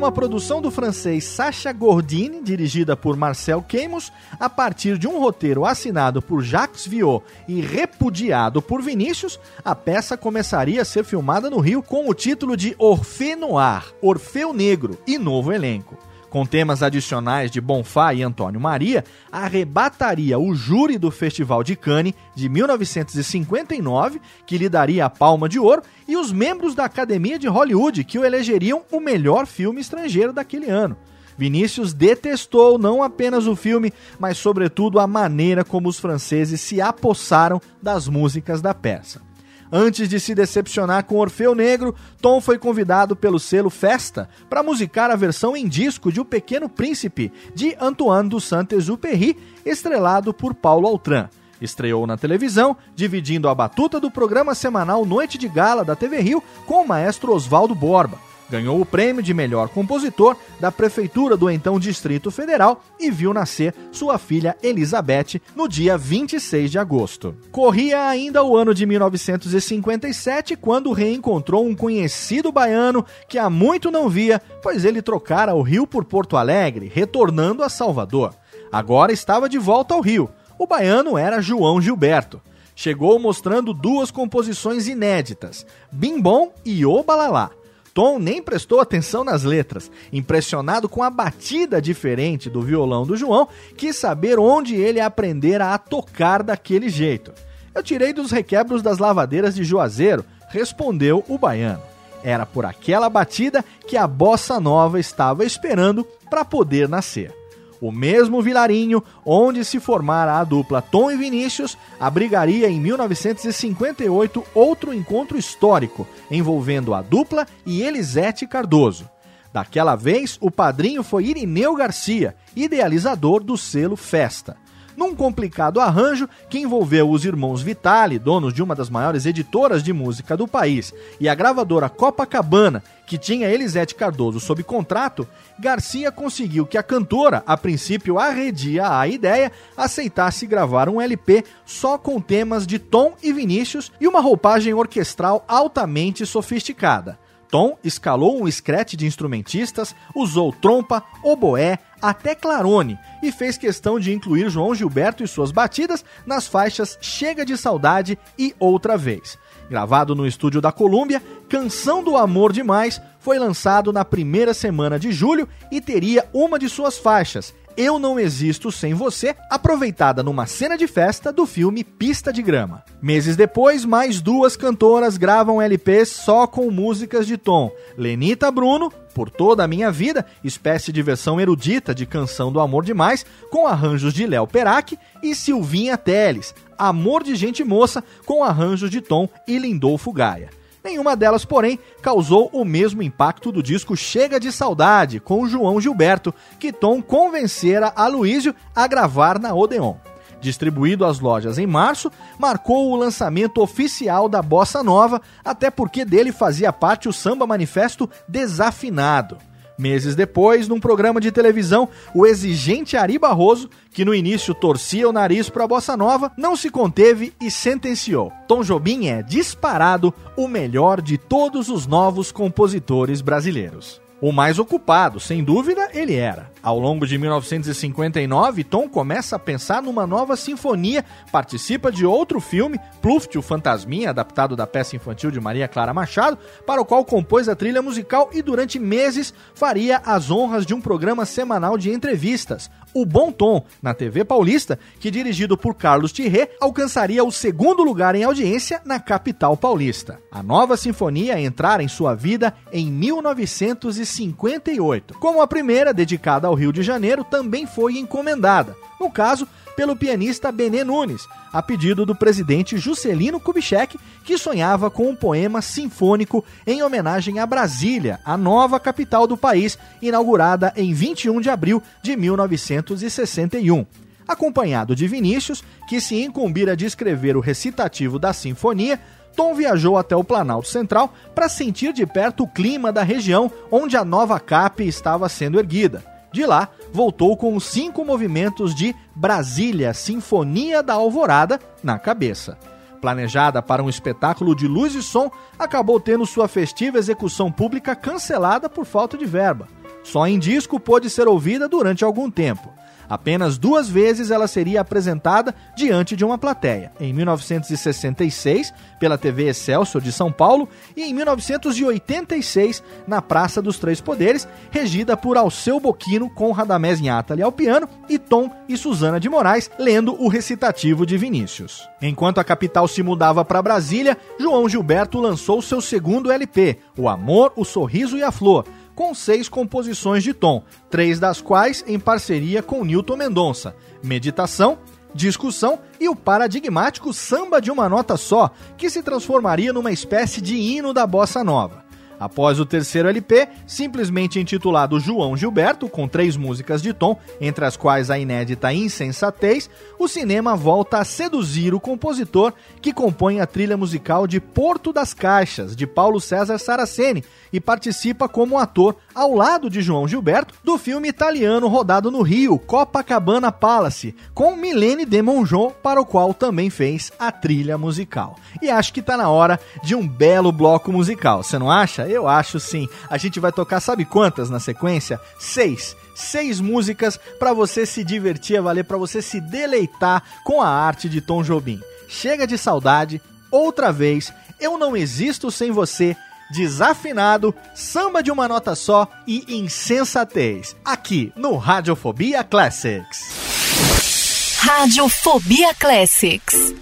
[0.00, 5.66] Numa produção do francês Sacha Gordini, dirigida por Marcel Queimus, a partir de um roteiro
[5.66, 11.58] assinado por Jacques Viot e repudiado por Vinícius, a peça começaria a ser filmada no
[11.58, 17.50] Rio com o título de Orphée Noir, Orfeu Negro, e novo elenco com temas adicionais
[17.50, 24.56] de Bonfá e Antônio Maria, arrebataria o júri do Festival de Cannes de 1959, que
[24.56, 28.24] lhe daria a Palma de Ouro, e os membros da Academia de Hollywood, que o
[28.24, 30.96] elegeriam o melhor filme estrangeiro daquele ano.
[31.36, 37.60] Vinícius detestou não apenas o filme, mas sobretudo a maneira como os franceses se apossaram
[37.82, 39.29] das músicas da peça.
[39.72, 45.10] Antes de se decepcionar com Orfeu Negro, Tom foi convidado pelo selo Festa para musicar
[45.10, 50.88] a versão em disco de O Pequeno Príncipe, de Antoine dos Saint-Exupéry, estrelado por Paulo
[50.88, 51.28] Altran.
[51.60, 56.42] Estreou na televisão, dividindo a batuta do programa semanal Noite de Gala da TV Rio
[56.66, 61.78] com o maestro Oswaldo Borba ganhou o prêmio de melhor compositor da Prefeitura do então
[61.78, 67.34] Distrito Federal e viu nascer sua filha Elizabeth no dia 26 de agosto.
[67.50, 74.08] Corria ainda o ano de 1957 quando reencontrou um conhecido baiano que há muito não
[74.08, 78.34] via, pois ele trocara o Rio por Porto Alegre, retornando a Salvador.
[78.72, 80.28] Agora estava de volta ao Rio.
[80.58, 82.42] O baiano era João Gilberto
[82.80, 87.50] chegou mostrando duas composições inéditas, Bim Bom e O Balalá.
[87.92, 89.90] Tom nem prestou atenção nas letras.
[90.12, 95.78] Impressionado com a batida diferente do violão do João, quis saber onde ele aprendera a
[95.78, 97.32] tocar daquele jeito.
[97.74, 101.82] Eu tirei dos requebros das lavadeiras de Juazeiro, respondeu o baiano.
[102.22, 107.39] Era por aquela batida que a bossa nova estava esperando para poder nascer.
[107.80, 114.92] O mesmo vilarinho onde se formara a dupla Tom e Vinícius abrigaria em 1958 outro
[114.92, 119.08] encontro histórico envolvendo a dupla e Elisete Cardoso.
[119.52, 124.56] Daquela vez, o padrinho foi Irineu Garcia, idealizador do selo Festa
[125.00, 129.94] num complicado arranjo que envolveu os irmãos Vitali, donos de uma das maiores editoras de
[129.94, 135.26] música do país, e a gravadora Copacabana, que tinha Elisete Cardoso sob contrato,
[135.58, 141.96] Garcia conseguiu que a cantora, a princípio arredia a ideia, aceitasse gravar um LP só
[141.96, 147.18] com temas de Tom e Vinícius e uma roupagem orquestral altamente sofisticada.
[147.50, 154.12] Tom escalou um escrete de instrumentistas, usou trompa, oboé, até clarone e fez questão de
[154.12, 159.38] incluir João Gilberto e suas batidas nas faixas Chega de Saudade e Outra Vez.
[159.68, 165.12] Gravado no estúdio da Colômbia, Canção do Amor Demais foi lançado na primeira semana de
[165.12, 170.76] julho e teria uma de suas faixas, eu Não Existo Sem Você, aproveitada numa cena
[170.76, 172.84] de festa do filme Pista de Grama.
[173.00, 177.70] Meses depois, mais duas cantoras gravam LPs só com músicas de tom.
[177.96, 182.84] Lenita Bruno, Por Toda a Minha Vida, espécie de versão erudita de Canção do Amor
[182.84, 188.90] Demais, com arranjos de Léo Perac, e Silvinha Teles, Amor de Gente Moça, com arranjos
[188.90, 190.59] de Tom e Lindolfo Gaia.
[190.82, 196.34] Nenhuma delas, porém, causou o mesmo impacto do disco Chega de Saudade, com João Gilberto,
[196.58, 199.96] que Tom convencera a Luísio a gravar na Odeon.
[200.40, 206.32] Distribuído às lojas em março, marcou o lançamento oficial da Bossa Nova, até porque dele
[206.32, 209.49] fazia parte o samba manifesto Desafinado.
[209.80, 215.12] Meses depois, num programa de televisão, o exigente Ari Barroso, que no início torcia o
[215.12, 220.46] nariz para a bossa nova, não se conteve e sentenciou: Tom Jobim é disparado o
[220.46, 224.02] melhor de todos os novos compositores brasileiros.
[224.20, 226.52] O mais ocupado, sem dúvida, ele era.
[226.62, 231.02] Ao longo de 1959, Tom começa a pensar numa nova sinfonia,
[231.32, 236.36] participa de outro filme, Pluft, o Fantasminha, adaptado da peça infantil de Maria Clara Machado,
[236.66, 240.82] para o qual compôs a trilha musical e durante meses faria as honras de um
[240.82, 246.50] programa semanal de entrevistas, o Bom Tom, na TV Paulista, que dirigido por Carlos Thierry,
[246.60, 250.20] alcançaria o segundo lugar em audiência na capital paulista.
[250.30, 255.14] A nova sinfonia entrara em sua vida em 1958.
[255.14, 259.46] Como a primeira, dedicada ao Rio de Janeiro, também foi encomendada, no caso,
[259.76, 265.62] pelo pianista Benê Nunes, a pedido do presidente Juscelino Kubitschek, que sonhava com um poema
[265.62, 271.82] sinfônico em homenagem a Brasília, a nova capital do país, inaugurada em 21 de abril
[272.02, 273.86] de 1961.
[274.26, 279.00] Acompanhado de Vinícius, que se incumbira de escrever o recitativo da sinfonia,
[279.36, 283.96] Tom viajou até o Planalto Central para sentir de perto o clima da região onde
[283.96, 286.09] a nova CAP estava sendo erguida.
[286.32, 292.56] De lá, voltou com os cinco movimentos de Brasília Sinfonia da Alvorada na cabeça.
[293.00, 298.68] Planejada para um espetáculo de luz e som, acabou tendo sua festiva execução pública cancelada
[298.68, 299.68] por falta de verba.
[300.04, 302.70] Só em disco pôde ser ouvida durante algum tempo.
[303.10, 310.00] Apenas duas vezes ela seria apresentada diante de uma plateia, em 1966 pela TV Excelsior
[310.00, 316.30] de São Paulo e em 1986 na Praça dos Três Poderes, regida por Alceu Boquino
[316.30, 321.18] com Radamés Inhatali ao piano e Tom e Suzana de Moraes lendo o recitativo de
[321.18, 321.88] Vinícius.
[322.00, 327.52] Enquanto a capital se mudava para Brasília, João Gilberto lançou seu segundo LP, O Amor,
[327.56, 328.64] o Sorriso e a Flor,
[329.00, 333.74] com seis composições de tom, três das quais em parceria com Newton Mendonça:
[334.04, 334.78] Meditação,
[335.14, 340.54] Discussão e o paradigmático Samba de uma Nota Só, que se transformaria numa espécie de
[340.54, 341.82] hino da bossa nova.
[342.20, 347.78] Após o terceiro LP, simplesmente intitulado João Gilberto, com três músicas de tom, entre as
[347.78, 352.52] quais a inédita Insensatez, o cinema volta a seduzir o compositor
[352.82, 358.28] que compõe a trilha musical de Porto das Caixas, de Paulo César Saraceni, e participa
[358.28, 364.14] como ator ao lado de João Gilberto do filme italiano rodado no Rio, Copacabana Palace,
[364.34, 368.36] com Milene de Mongeau, para o qual também fez a trilha musical.
[368.60, 372.09] E acho que tá na hora de um belo bloco musical, você não acha?
[372.10, 372.88] Eu acho sim.
[373.08, 375.20] A gente vai tocar, sabe quantas na sequência?
[375.38, 381.08] Seis seis músicas para você se divertir, valer para você se deleitar com a arte
[381.08, 381.80] de Tom Jobim.
[382.08, 386.16] Chega de saudade, outra vez, eu não existo sem você.
[386.52, 390.76] Desafinado, samba de uma nota só e insensatez.
[390.84, 394.58] Aqui no Radiofobia Classics.
[394.58, 396.74] Radiofobia Classics.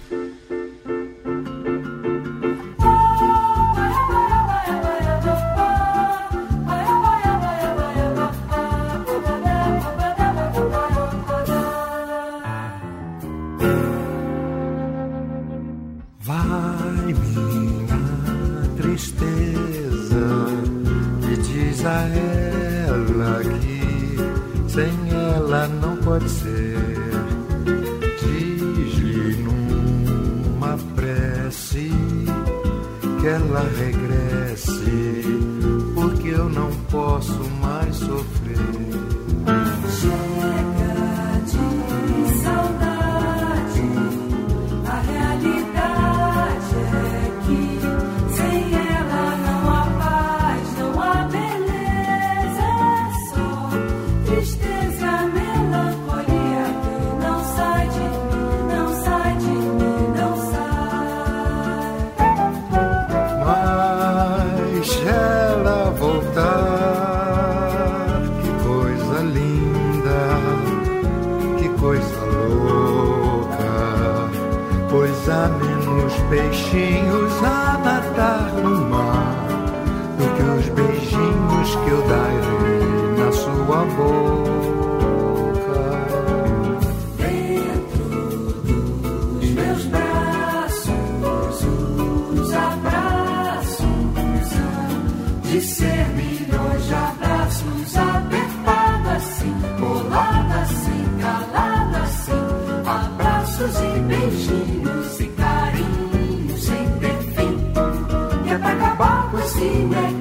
[21.89, 22.07] Diz a
[22.87, 24.17] ela que
[24.69, 24.91] sem
[25.35, 26.77] ela não pode ser.
[28.19, 31.91] Diz-lhe numa prece
[33.19, 35.23] que ela regresse,
[35.95, 37.58] porque eu não posso mais
[76.69, 79.47] peixinhos a nadar no mar
[80.17, 84.29] do que os beijinhos que eu darei na sua boca.
[89.41, 91.65] Os meus braços,
[92.39, 93.85] os abraços
[95.43, 102.33] de ser milhões de abraços apertado assim, colado assim, calado assim,
[102.85, 105.18] abraços e beijinhos
[109.49, 110.18] acabar com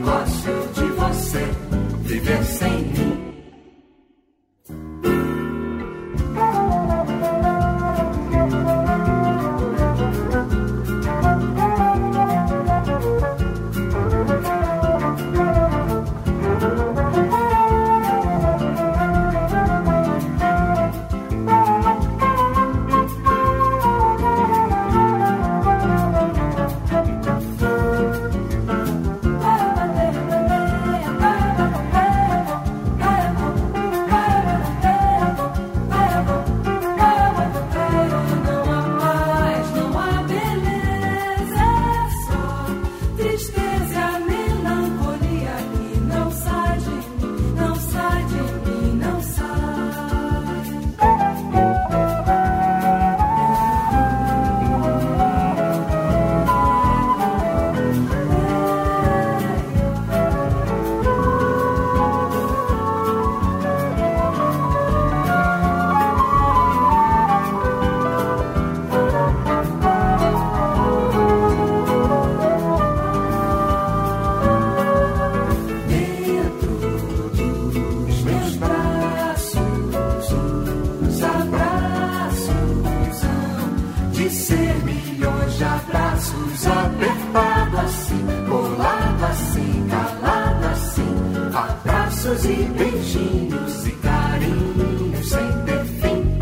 [84.84, 91.14] milhões de abraços apertado assim, colado assim, calado assim,
[91.54, 96.38] abraços e beijinhos e carinhos sem ter fim.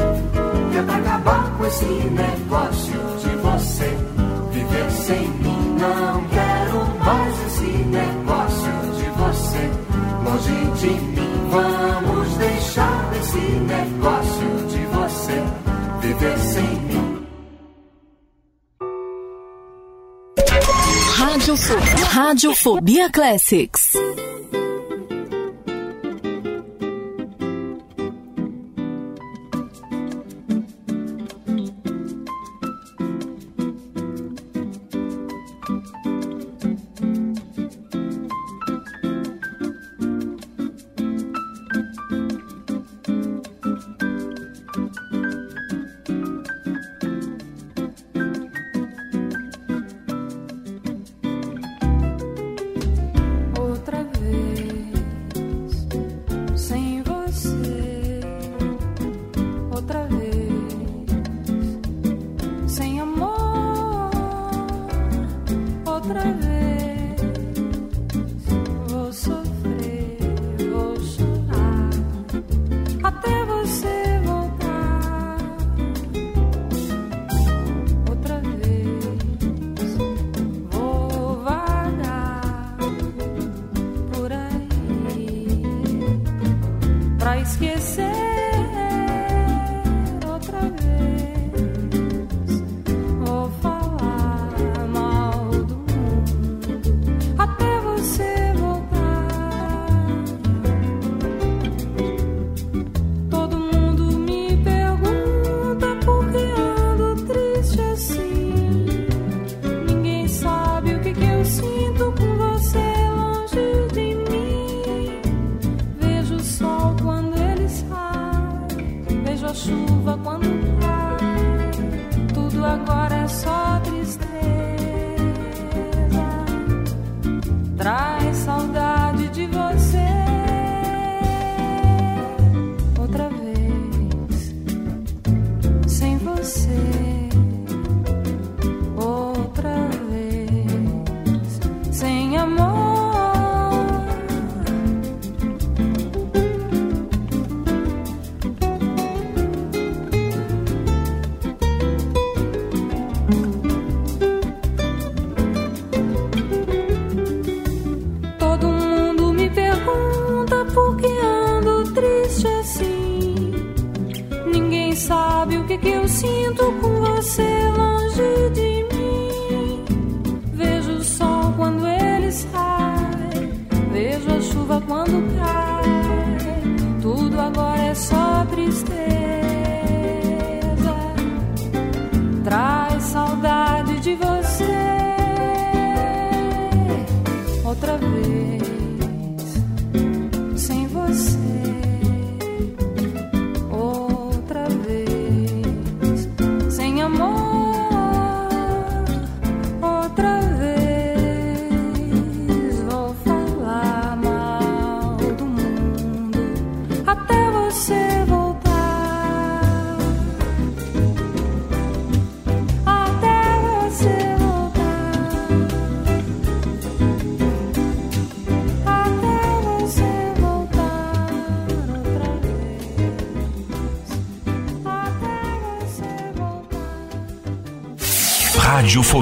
[0.73, 2.96] Tenta acabar com esse negócio.
[22.27, 24.26] Radiofobia, Classics.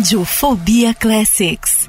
[0.00, 1.79] Rádio Fobia Classics.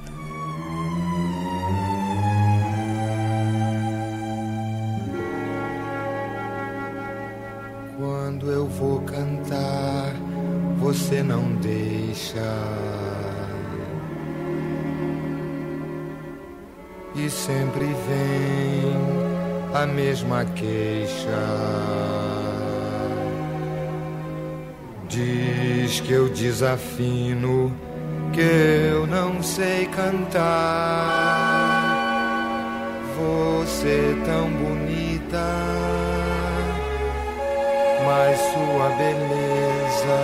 [38.52, 40.20] Sua beleza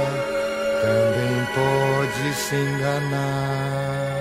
[0.81, 4.17] também pode se enganar.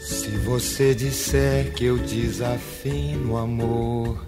[0.00, 4.24] Se você disser que eu desafino amor,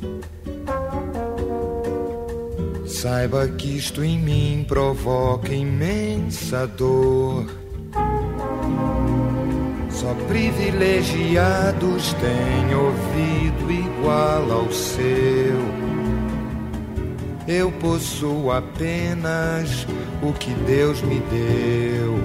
[2.87, 7.47] saiba que isto em mim provoca imensa dor.
[9.91, 13.38] Só privilegiados têm ouvido
[14.09, 15.69] igual ao seu.
[17.47, 19.87] Eu possuo apenas
[20.23, 22.17] o que Deus me deu.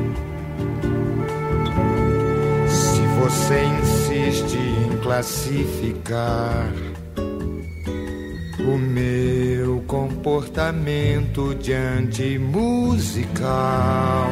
[2.67, 6.71] Se você insiste em classificar
[8.59, 14.29] o meu comportamento diante musical.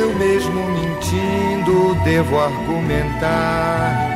[0.00, 4.15] Eu mesmo mentindo devo argumentar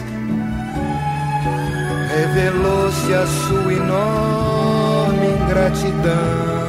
[2.13, 6.61] Revelou-se a sua enorme ingratidão.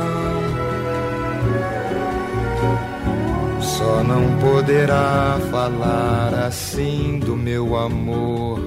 [3.61, 8.61] Só não poderá falar assim do meu amor.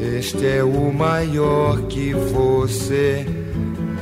[0.00, 3.24] Este é o maior que você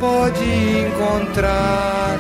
[0.01, 2.19] pode encontrar.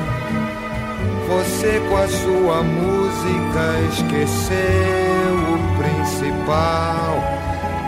[1.28, 7.35] Você com a sua música esqueceu o principal.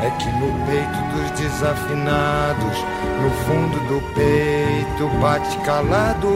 [0.09, 2.79] É que no peito dos desafinados,
[3.21, 6.29] no fundo do peito bate calado.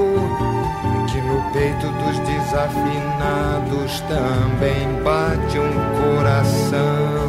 [0.84, 5.72] É que no peito dos desafinados também bate um
[6.16, 7.22] coração.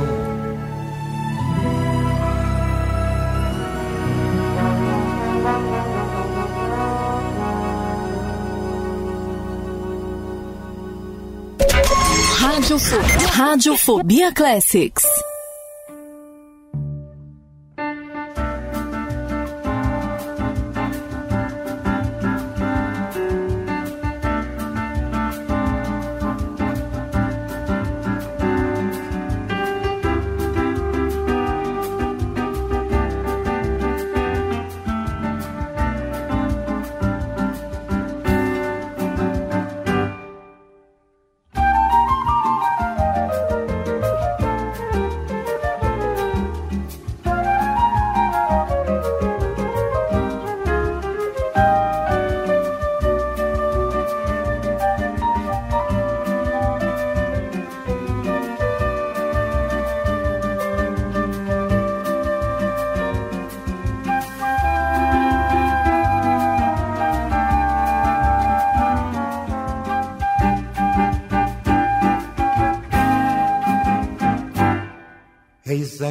[13.31, 15.12] Rádio Fobia, Classics.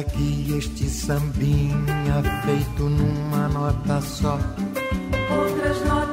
[0.03, 4.37] aqui este sambinha feito numa nota só.
[5.37, 6.12] Outras notas.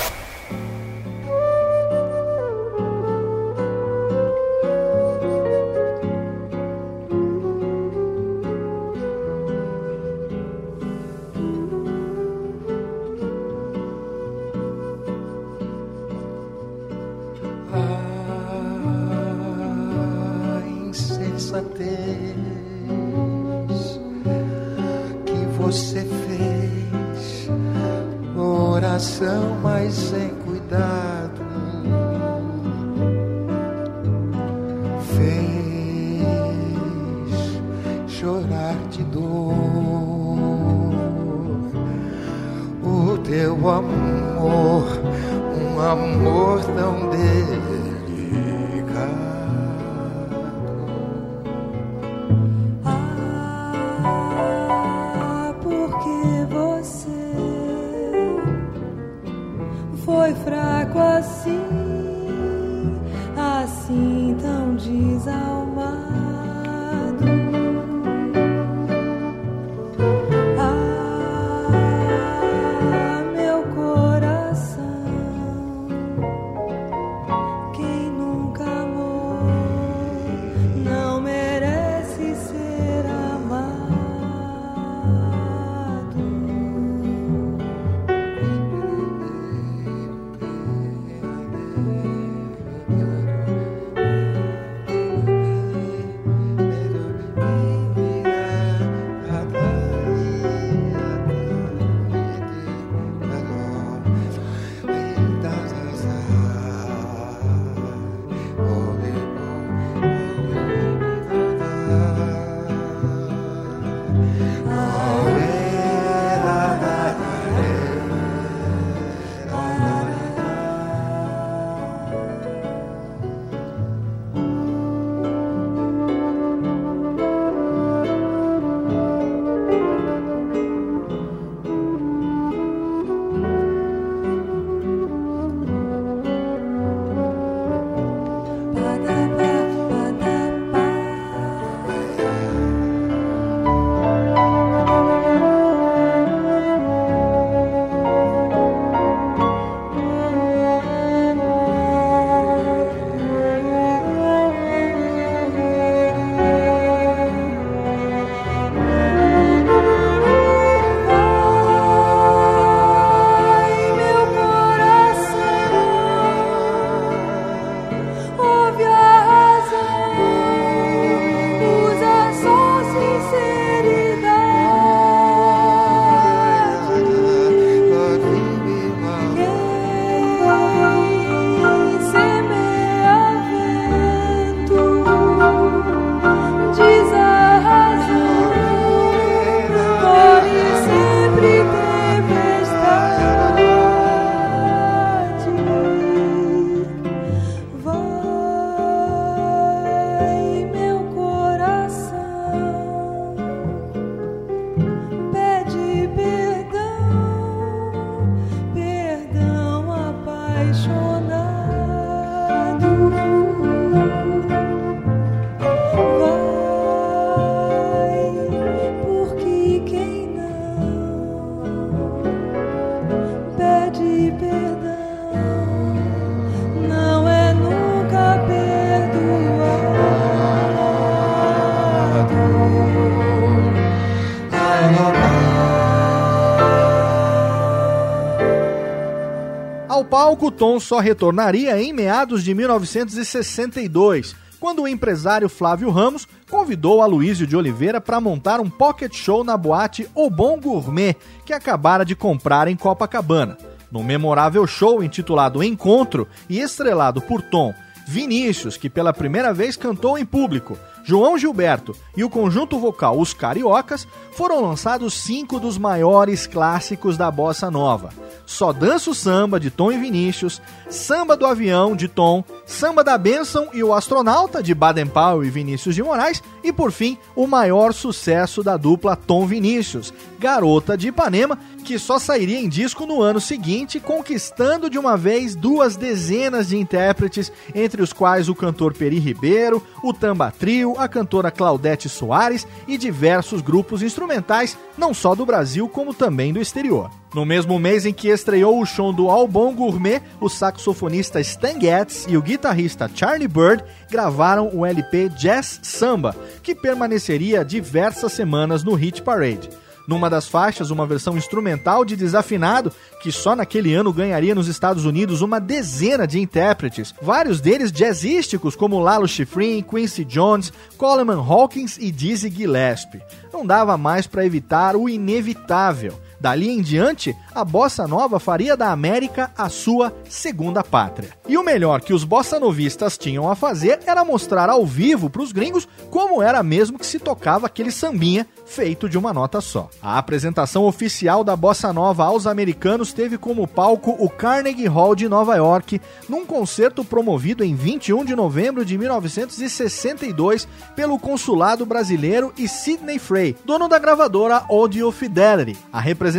[240.51, 247.55] Tom só retornaria em meados de 1962, quando o empresário Flávio Ramos convidou Aloysio de
[247.57, 252.67] Oliveira para montar um pocket show na boate O Bom Gourmet, que acabara de comprar
[252.67, 253.57] em Copacabana.
[253.91, 257.73] No memorável show intitulado Encontro e estrelado por Tom,
[258.07, 260.77] Vinícius, que pela primeira vez cantou em público,
[261.11, 267.29] João Gilberto e o conjunto vocal Os Cariocas, foram lançados cinco dos maiores clássicos da
[267.29, 268.13] bossa nova.
[268.45, 273.67] Só Danço Samba, de Tom e Vinícius, Samba do Avião, de Tom, Samba da Bênção
[273.73, 277.93] e o Astronauta, de Baden Powell e Vinícius de Moraes, e por fim, o maior
[277.93, 283.39] sucesso da dupla Tom Vinícius, Garota de Ipanema, que só sairia em disco no ano
[283.41, 289.19] seguinte, conquistando de uma vez duas dezenas de intérpretes, entre os quais o cantor Peri
[289.19, 295.45] Ribeiro, o Tamba Trio, a cantora Claudete Soares e diversos grupos instrumentais, não só do
[295.45, 297.09] Brasil, como também do exterior.
[297.33, 302.25] No mesmo mês em que estreou o show do Albon Gourmet, o saxofonista Stan Getz
[302.27, 308.93] e o guitarrista Charlie Bird gravaram o LP Jazz Samba, que permaneceria diversas semanas no
[308.93, 309.69] Hit Parade.
[310.07, 312.91] Numa das faixas, uma versão instrumental de Desafinado,
[313.21, 318.75] que só naquele ano ganharia nos Estados Unidos uma dezena de intérpretes, vários deles jazzísticos
[318.75, 323.21] como Lalo Schifrin, Quincy Jones, Coleman Hawkins e Dizzy Gillespie.
[323.53, 326.19] Não dava mais para evitar o inevitável.
[326.41, 331.29] Dali em diante, a bossa nova faria da América a sua segunda pátria.
[331.47, 335.43] E o melhor que os bossa novistas tinham a fazer era mostrar ao vivo para
[335.43, 339.87] os gringos como era mesmo que se tocava aquele sambinha feito de uma nota só.
[340.01, 345.29] A apresentação oficial da bossa nova aos americanos teve como palco o Carnegie Hall de
[345.29, 352.67] Nova York, num concerto promovido em 21 de novembro de 1962 pelo consulado brasileiro e
[352.67, 355.77] Sidney Frey, dono da gravadora Audio Fidelity.
[355.93, 356.30] A representação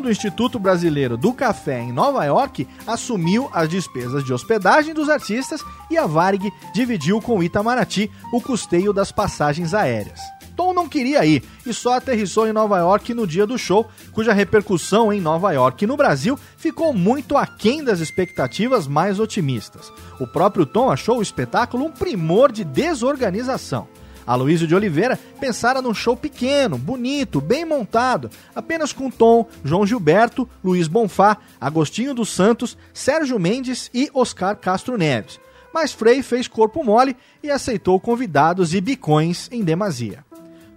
[0.00, 5.62] do Instituto Brasileiro do Café em Nova York assumiu as despesas de hospedagem dos artistas
[5.90, 10.20] e a Varig dividiu com o Itamaraty o custeio das passagens aéreas.
[10.56, 14.32] Tom não queria ir e só aterrissou em Nova York no dia do show, cuja
[14.32, 19.92] repercussão em Nova York e no Brasil ficou muito aquém das expectativas mais otimistas.
[20.20, 23.88] O próprio Tom achou o espetáculo um primor de desorganização.
[24.26, 30.48] Aloysio de Oliveira pensara num show pequeno, bonito, bem montado, apenas com Tom, João Gilberto,
[30.62, 35.40] Luiz Bonfá, Agostinho dos Santos, Sérgio Mendes e Oscar Castro Neves.
[35.72, 40.24] Mas Frei fez corpo mole e aceitou convidados e bicões em demasia.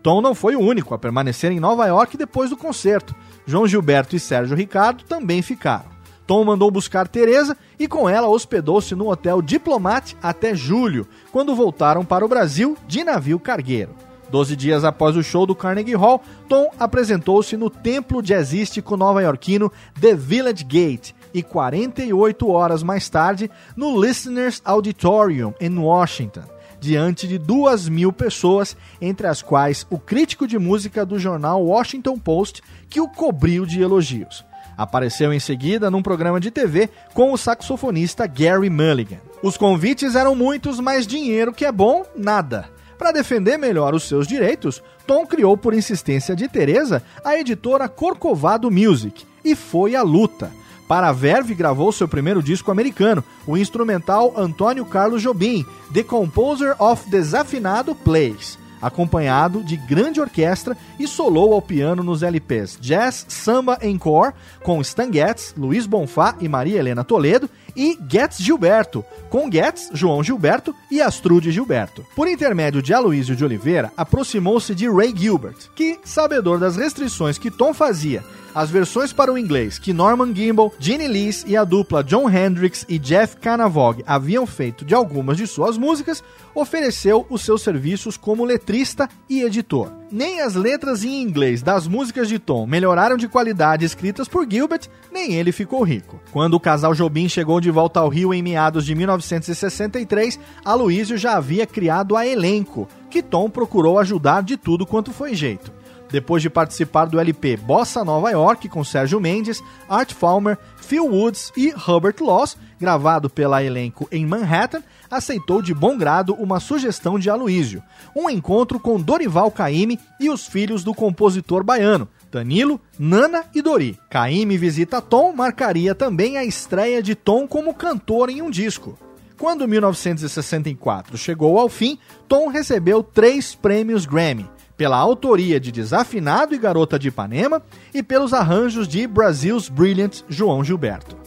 [0.02, 3.14] Tom não foi o único a permanecer em Nova York depois do concerto.
[3.46, 5.97] João Gilberto e Sérgio Ricardo também ficaram.
[6.28, 12.04] Tom mandou buscar Teresa e com ela hospedou-se no hotel Diplomate até julho, quando voltaram
[12.04, 13.96] para o Brasil de navio cargueiro.
[14.30, 20.16] Doze dias após o show do Carnegie Hall, Tom apresentou-se no templo jazzístico nova-iorquino The
[20.16, 26.44] Village Gate e 48 horas mais tarde no Listeners Auditorium em Washington
[26.80, 32.20] diante de duas mil pessoas, entre as quais o crítico de música do jornal Washington
[32.20, 34.46] Post, que o cobriu de elogios.
[34.78, 39.18] Apareceu em seguida num programa de TV com o saxofonista Gary Mulligan.
[39.42, 42.70] Os convites eram muitos, mas dinheiro que é bom, nada.
[42.98, 48.70] Para defender melhor os seus direitos, Tom criou por insistência de Teresa a editora Corcovado
[48.70, 50.52] Music e foi à luta.
[50.88, 56.76] Para a Verve gravou seu primeiro disco americano, o instrumental Antônio Carlos Jobim, The Composer
[56.82, 63.78] of Desafinado Plays, acompanhado de grande orquestra e solou ao piano nos LPs Jazz Samba
[63.82, 64.34] Encore,
[64.64, 70.24] com Stan Getz, Luiz Bonfá e Maria Helena Toledo, e Getz Gilberto, com Getz, João
[70.24, 72.06] Gilberto e Astrude Gilberto.
[72.16, 77.52] Por intermédio de Aloysio de Oliveira, aproximou-se de Ray Gilbert, que, sabedor das restrições que
[77.52, 78.24] Tom fazia
[78.58, 82.88] as versões para o inglês que Norman Gimbel, Ginny Lees e a dupla John Hendricks
[82.90, 86.24] e Jeff Canavog haviam feito de algumas de suas músicas,
[86.56, 89.92] ofereceu os seus serviços como letrista e editor.
[90.12, 94.90] Nem as letras em inglês das músicas de Tom melhoraram de qualidade escritas por Gilbert,
[95.12, 96.20] nem ele ficou rico.
[96.32, 101.38] Quando o casal Jobim chegou de volta ao Rio em meados de 1963, Aloysio já
[101.38, 105.78] havia criado a Elenco, que Tom procurou ajudar de tudo quanto foi jeito
[106.10, 111.52] depois de participar do LP Bossa Nova York com Sérgio Mendes, Art Falmer, Phil Woods
[111.56, 117.30] e Herbert Loss, gravado pela elenco em Manhattan, aceitou de bom grado uma sugestão de
[117.30, 117.84] Aloísio,
[118.16, 123.98] um encontro com Dorival Caymmi e os filhos do compositor baiano, Danilo, Nana e Dori.
[124.10, 128.98] Caymmi visita Tom marcaria também a estreia de Tom como cantor em um disco.
[129.38, 136.58] Quando 1964 chegou ao fim, Tom recebeu três prêmios Grammy, pela autoria de Desafinado e
[136.58, 137.62] Garota de Ipanema
[137.94, 141.18] e pelos arranjos de Brasil's Brilliant João Gilberto.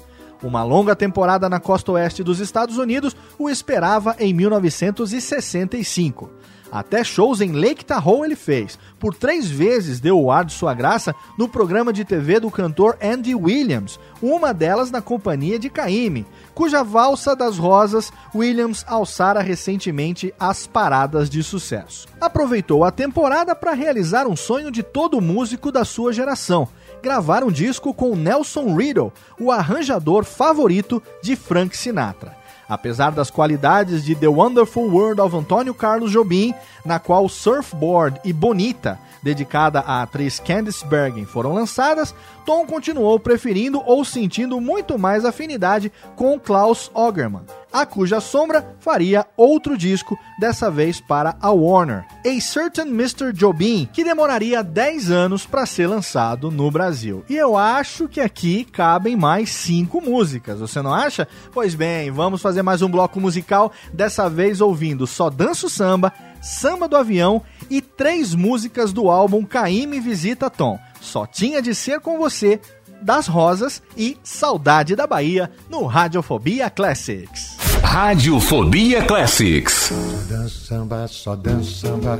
[0.43, 6.31] Uma longa temporada na costa oeste dos Estados Unidos o esperava em 1965.
[6.71, 8.79] Até shows em Lake Tahoe ele fez.
[8.99, 12.97] Por três vezes deu o ar de sua graça no programa de TV do cantor
[13.03, 20.33] Andy Williams, uma delas na companhia de Caymmi, cuja valsa das rosas Williams alçara recentemente
[20.39, 22.07] as paradas de sucesso.
[22.21, 26.69] Aproveitou a temporada para realizar um sonho de todo músico da sua geração,
[27.03, 32.40] gravar um disco com Nelson Riddle, o arranjador favorito de Frank Sinatra.
[32.71, 36.55] Apesar das qualidades de The Wonderful World of Antônio Carlos Jobim,
[36.85, 43.83] na qual Surfboard e Bonita, dedicada à atriz Candice Bergen, foram lançadas, Tom continuou preferindo
[43.85, 50.71] ou sentindo muito mais afinidade com Klaus Ogerman, a cuja sombra faria outro disco, dessa
[50.71, 53.33] vez para a Warner, A Certain Mr.
[53.33, 57.25] Jobim, que demoraria 10 anos para ser lançado no Brasil.
[57.29, 61.29] E eu acho que aqui cabem mais cinco músicas, você não acha?
[61.53, 66.89] Pois bem, vamos fazer mais um bloco musical, dessa vez ouvindo Só Danço Samba, Samba
[66.89, 70.79] do Avião e três músicas do álbum Caíme Visita Tom.
[71.01, 72.61] Só tinha de ser com você,
[73.03, 77.57] das Rosas e Saudade da Bahia no Radiofobia Classics.
[77.83, 79.73] Radiofobia Classics.
[79.73, 79.95] Só
[80.29, 82.19] dança samba, só dança samba.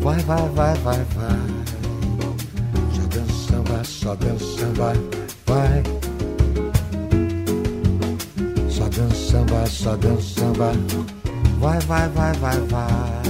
[0.00, 1.38] Vai, vai, vai, vai, vai.
[2.92, 4.92] Só dança samba, só dança samba.
[5.46, 5.82] Vai.
[8.70, 11.17] Só dança samba, só dança samba.
[11.58, 13.22] Vai, vai, vai, vai, vai.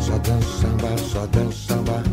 [0.00, 2.03] Só dança samba, só dança samba.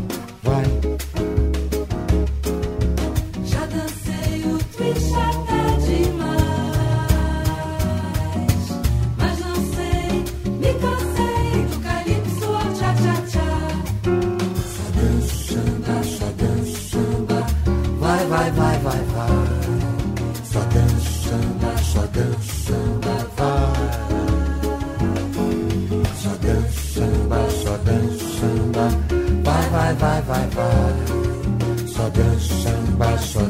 [30.02, 31.86] Vai, vai, vai.
[31.86, 33.40] Só dança samba, só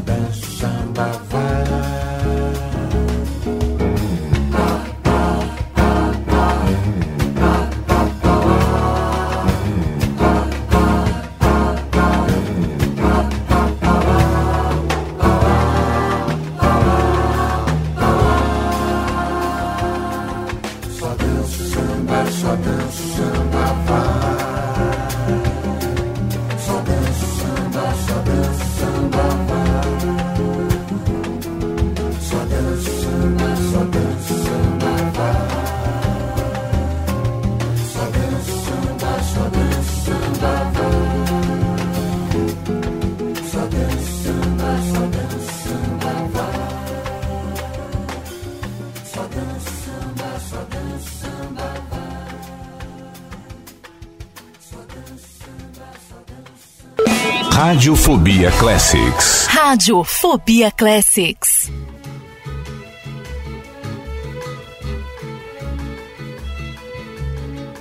[57.65, 59.47] Radiofobia Classics.
[59.47, 61.71] Radiofobia Classics.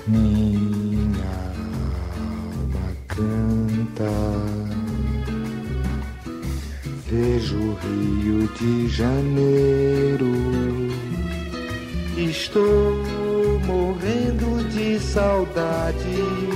[0.05, 1.25] Minha
[2.15, 4.11] alma canta.
[7.07, 10.31] Vejo o Rio de Janeiro.
[12.15, 13.03] Estou
[13.65, 16.51] morrendo de saudade.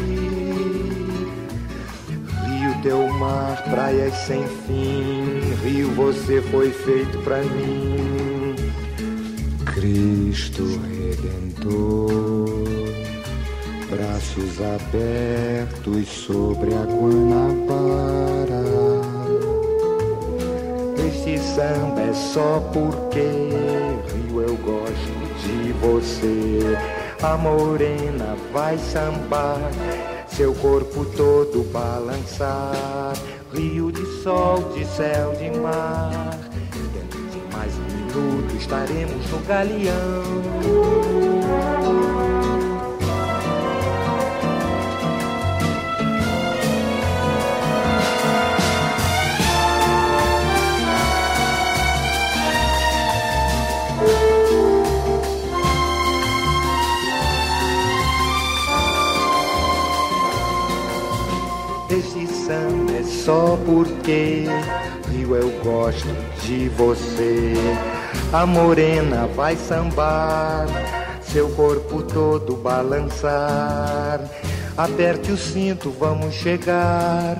[2.85, 5.39] Teu mar, praias sem fim.
[5.63, 8.55] Rio, você foi feito pra mim.
[9.65, 12.45] Cristo Redentor
[13.89, 18.63] braços abertos sobre a Guanabara.
[21.07, 23.49] Este samba é só porque
[24.13, 26.77] Rio eu gosto de você.
[27.23, 29.71] A morena vai sambar,
[30.35, 33.13] seu corpo todo balançar.
[33.53, 36.37] Rio de sol, de céu, de mar.
[36.93, 40.25] Dentro de mais um minuto estaremos no galeão.
[63.25, 64.45] Só porque
[65.11, 66.07] Rio eu gosto
[66.43, 67.53] de você.
[68.31, 70.67] A morena vai sambar,
[71.23, 74.21] seu corpo todo balançar.
[74.77, 77.37] Aperte o cinto, vamos chegar.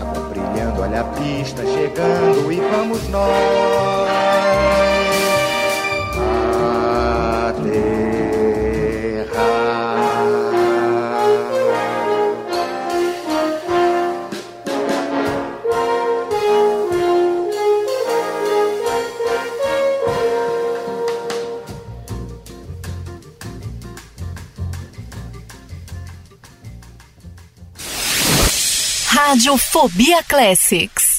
[0.00, 4.07] Água brilhando, olha a pista chegando e vamos nós.
[29.10, 31.17] Radiofobia Classics.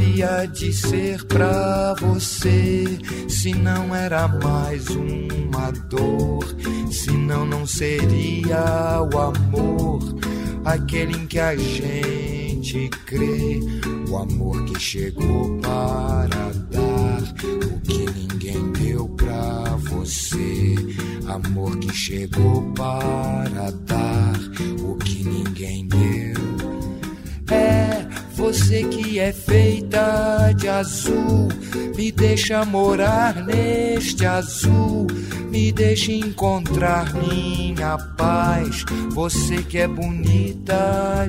[0.00, 2.84] Havia de ser pra você.
[3.28, 6.44] Se não era mais uma dor,
[6.90, 10.00] senão não seria o amor,
[10.64, 13.60] aquele em que a gente crê,
[14.08, 15.49] o amor que chegou
[32.70, 35.06] morar neste azul,
[35.50, 38.84] me deixa encontrar minha paz.
[39.10, 41.28] Você que é bonita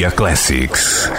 [0.00, 1.10] Radiofobia Classics.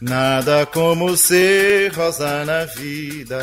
[0.00, 3.40] Nada como ser rosa na vida,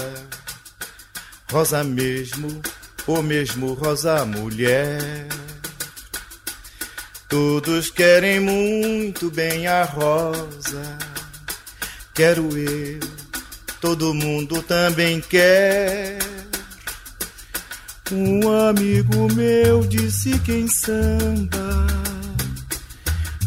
[1.52, 2.62] rosa mesmo,
[3.08, 5.28] ou mesmo rosa mulher.
[7.28, 10.98] Todos querem muito bem a rosa,
[12.14, 13.00] quero eu,
[13.82, 16.15] todo mundo também quer.
[18.46, 21.88] Um amigo meu disse que em samba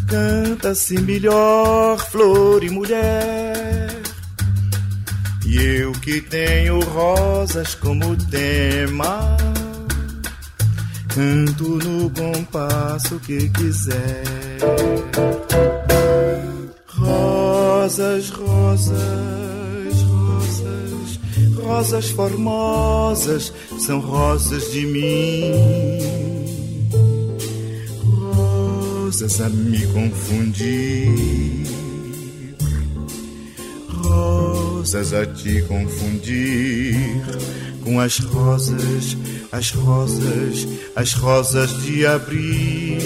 [0.09, 4.03] canta-se melhor flor e mulher.
[5.47, 9.37] E eu que tenho rosas como tema,
[11.15, 14.25] canto no compasso que quiser.
[21.79, 25.55] Rosas formosas, são rosas de mim.
[28.03, 31.65] Rosas a me confundir,
[33.87, 37.23] rosas a te confundir.
[37.85, 39.17] Com as rosas,
[39.53, 42.99] as rosas, as rosas de abril.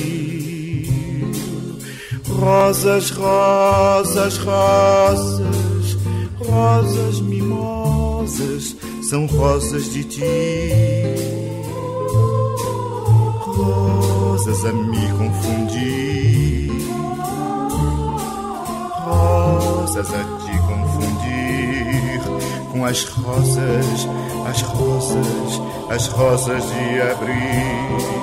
[2.26, 5.98] Rosas, rosas, rosas,
[6.38, 7.20] rosas
[9.12, 10.22] são rosas de ti.
[13.44, 16.70] Rosas a me confundir,
[19.05, 22.22] rosas a te confundir
[22.72, 24.09] com as rosas,
[24.48, 25.60] as rosas,
[25.90, 28.21] as rosas de abrir.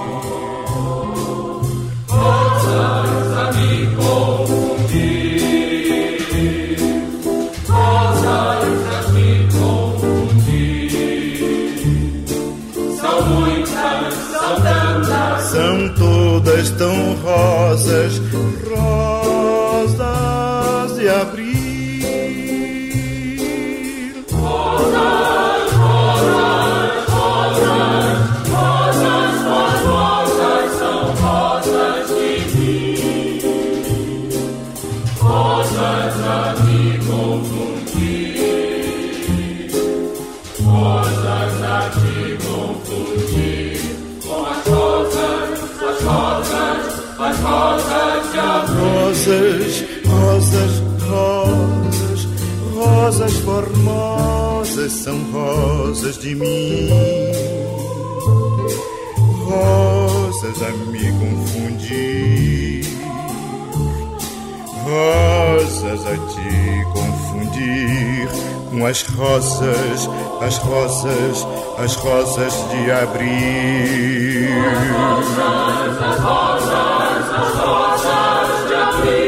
[68.89, 70.09] as rosas,
[70.41, 71.45] as rosas,
[71.77, 74.49] as rosas de abril.
[74.65, 79.19] As rosas, as rosas, as rosas de abril.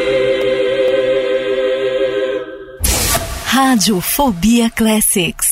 [3.46, 5.51] Rádio Fobia Classics.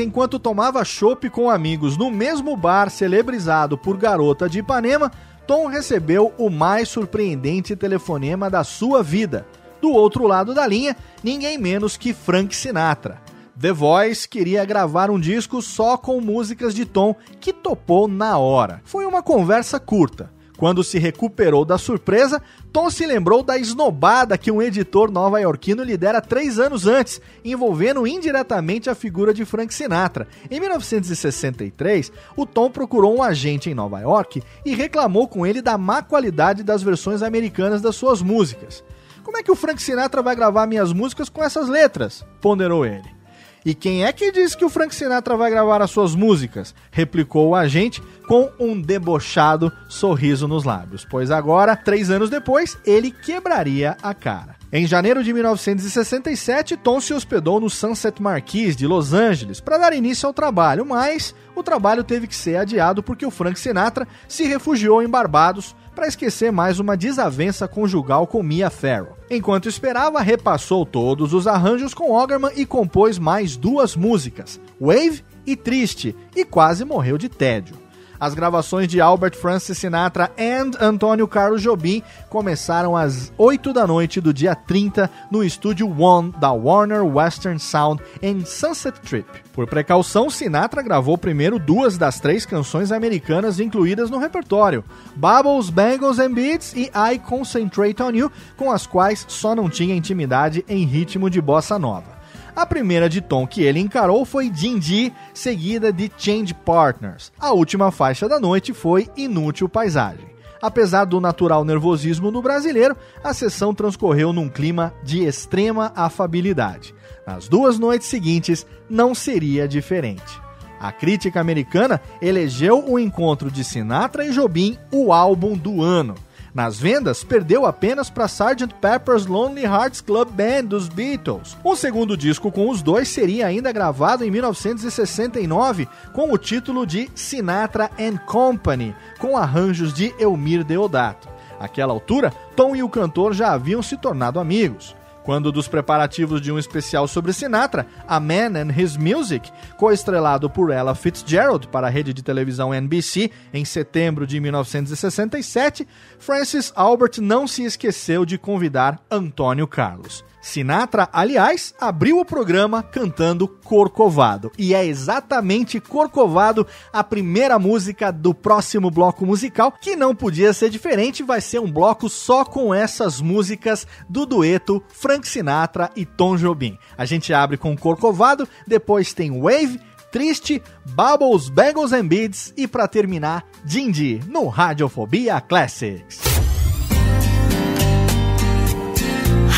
[0.00, 5.10] enquanto tomava chopp com amigos no mesmo bar celebrizado por Garota de Ipanema,
[5.46, 9.46] Tom recebeu o mais surpreendente telefonema da sua vida.
[9.80, 13.20] Do outro lado da linha, ninguém menos que Frank Sinatra.
[13.58, 18.80] The Voice queria gravar um disco só com músicas de Tom, que topou na hora.
[18.84, 20.30] Foi uma conversa curta.
[20.60, 25.96] Quando se recuperou da surpresa, Tom se lembrou da esnobada que um editor nova-iorquino lhe
[25.96, 30.28] dera três anos antes, envolvendo indiretamente a figura de Frank Sinatra.
[30.50, 35.78] Em 1963, o Tom procurou um agente em Nova York e reclamou com ele da
[35.78, 38.84] má qualidade das versões americanas das suas músicas.
[39.24, 42.22] Como é que o Frank Sinatra vai gravar minhas músicas com essas letras?
[42.38, 43.19] ponderou ele.
[43.64, 46.74] E quem é que diz que o Frank Sinatra vai gravar as suas músicas?
[46.90, 53.10] replicou o agente com um debochado sorriso nos lábios, pois agora, três anos depois, ele
[53.10, 54.59] quebraria a cara.
[54.72, 59.92] Em janeiro de 1967, Tom se hospedou no Sunset Marquis de Los Angeles para dar
[59.92, 64.44] início ao trabalho, mas o trabalho teve que ser adiado porque o Frank Sinatra se
[64.44, 69.16] refugiou em Barbados para esquecer mais uma desavença conjugal com Mia Farrow.
[69.28, 75.56] Enquanto esperava, repassou todos os arranjos com Ogerman e compôs mais duas músicas, Wave e
[75.56, 77.79] Triste, e quase morreu de tédio.
[78.20, 84.20] As gravações de Albert Francis Sinatra e Antônio Carlos Jobim começaram às 8 da noite
[84.20, 89.26] do dia 30 no estúdio One da Warner Western Sound em Sunset Trip.
[89.54, 94.84] Por precaução, Sinatra gravou primeiro duas das três canções americanas incluídas no repertório:
[95.16, 99.96] Bubbles, Bangles and Beats e I Concentrate on You, com as quais só não tinha
[99.96, 102.19] intimidade em ritmo de bossa nova.
[102.60, 107.32] A primeira de tom que ele encarou foi Dindi, seguida de Change Partners.
[107.40, 110.26] A última faixa da noite foi Inútil Paisagem.
[110.60, 116.94] Apesar do natural nervosismo no brasileiro, a sessão transcorreu num clima de extrema afabilidade.
[117.26, 120.38] Nas duas noites seguintes, não seria diferente.
[120.78, 126.14] A crítica americana elegeu o encontro de Sinatra e Jobim o álbum do ano.
[126.54, 128.74] Nas vendas, perdeu apenas para Sgt.
[128.80, 131.56] Pepper's Lonely Hearts Club Band dos Beatles.
[131.64, 137.08] Um segundo disco com os dois seria ainda gravado em 1969 com o título de
[137.14, 141.28] Sinatra and Company, com arranjos de Elmir Deodato.
[141.60, 144.96] Àquela altura, Tom e o cantor já haviam se tornado amigos.
[145.22, 150.70] Quando dos preparativos de um especial sobre Sinatra, A Man and His Music, coestrelado por
[150.70, 155.86] Ella Fitzgerald para a rede de televisão NBC em setembro de 1967,
[156.18, 160.24] Francis Albert não se esqueceu de convidar Antônio Carlos.
[160.40, 164.50] Sinatra, aliás, abriu o programa cantando Corcovado.
[164.58, 170.70] E é exatamente Corcovado a primeira música do próximo bloco musical, que não podia ser
[170.70, 176.36] diferente, vai ser um bloco só com essas músicas do dueto Frank Sinatra e Tom
[176.36, 176.78] Jobim.
[176.96, 179.80] A gente abre com Corcovado, depois tem Wave,
[180.10, 186.29] Triste, Bubbles, Bagels and Beads e para terminar, Dindi no Radiofobia Classics.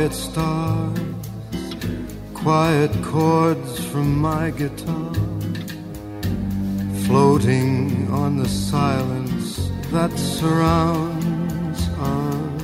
[0.00, 0.98] Quiet stars,
[2.32, 5.12] quiet chords from my guitar,
[7.04, 12.62] floating on the silence that surrounds us.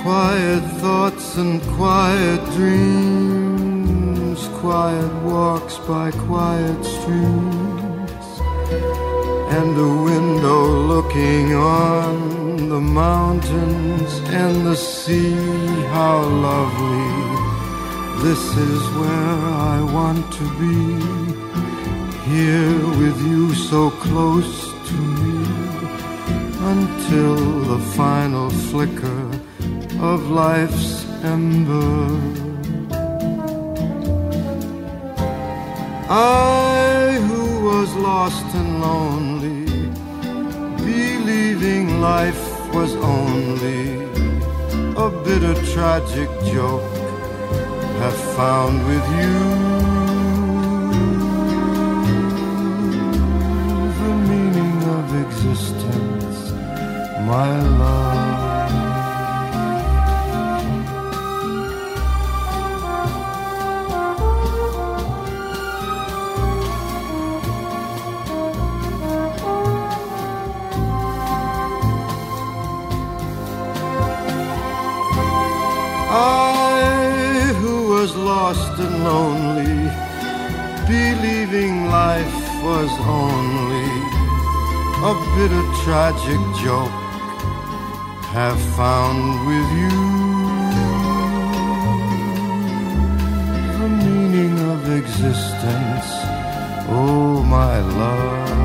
[0.00, 8.40] Quiet thoughts and quiet dreams, quiet walks by quiet streams
[9.58, 15.34] and a window looking on the mountains and the sea.
[15.96, 17.42] How lovely!
[18.22, 19.38] This is where
[19.74, 20.78] I want to be.
[22.30, 25.44] Here with you so close to me
[26.72, 27.36] until
[27.72, 29.24] the final flicker
[30.00, 32.06] of life's ember.
[36.08, 39.64] I who was lost and lonely,
[40.84, 44.04] believing life was only
[44.96, 46.82] a bitter tragic joke,
[48.00, 49.38] have found with you
[54.00, 56.52] the meaning of existence,
[57.26, 58.41] my love.
[78.78, 79.90] Lonely,
[80.86, 83.90] believing life was only
[85.04, 86.98] a bitter tragic joke,
[88.32, 89.98] have found with you
[93.78, 96.08] the meaning of existence.
[96.88, 98.61] Oh, my love.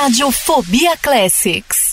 [0.00, 1.87] Radiofobia Classics.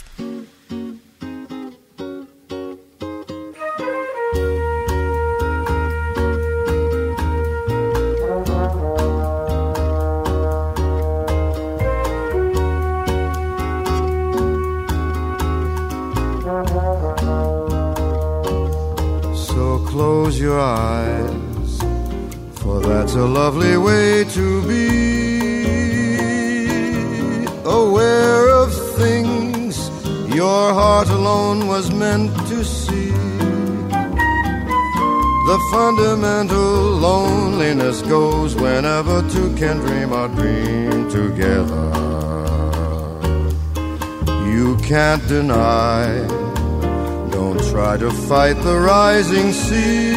[30.36, 33.12] Your heart alone was meant to see.
[35.50, 36.76] The fundamental
[37.08, 41.86] loneliness goes whenever two can dream a dream together.
[44.52, 46.46] You can't deny
[47.36, 50.14] don't try to fight the rising sea.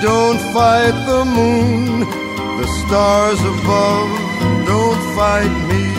[0.00, 2.00] Don't fight the moon,
[2.60, 4.10] the stars above.
[4.66, 5.93] Don't fight me.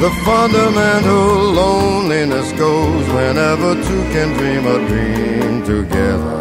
[0.00, 6.34] The fundamental loneliness goes whenever two can dream a dream together.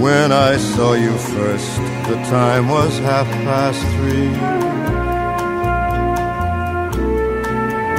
[0.00, 1.76] When I saw you first,
[2.08, 4.30] the time was half past three.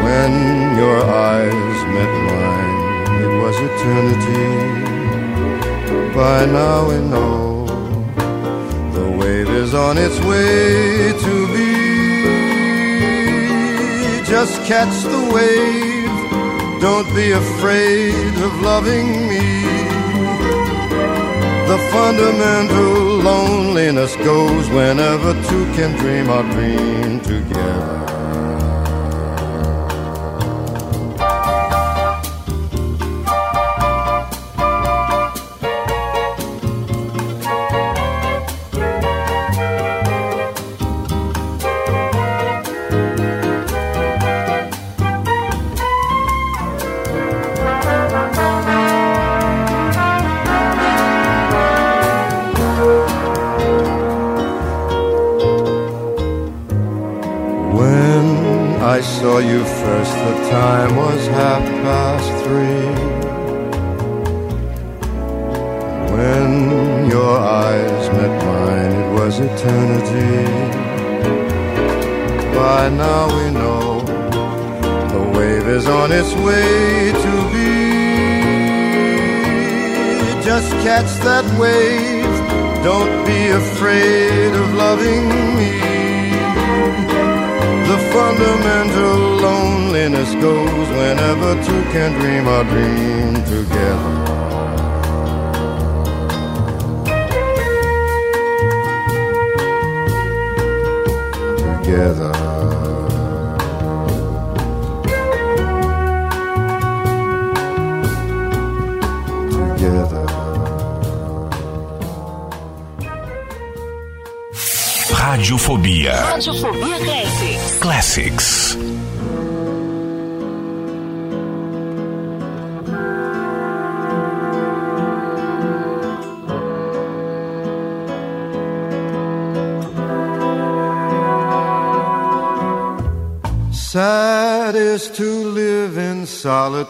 [0.05, 2.77] When your eyes met mine,
[3.23, 4.45] it was eternity.
[6.15, 7.44] By now we know
[9.55, 11.71] is on its way to be.
[14.25, 19.45] Just catch the wave, don't be afraid of loving me.
[21.71, 27.94] The fundamental loneliness goes whenever two can dream a dream together.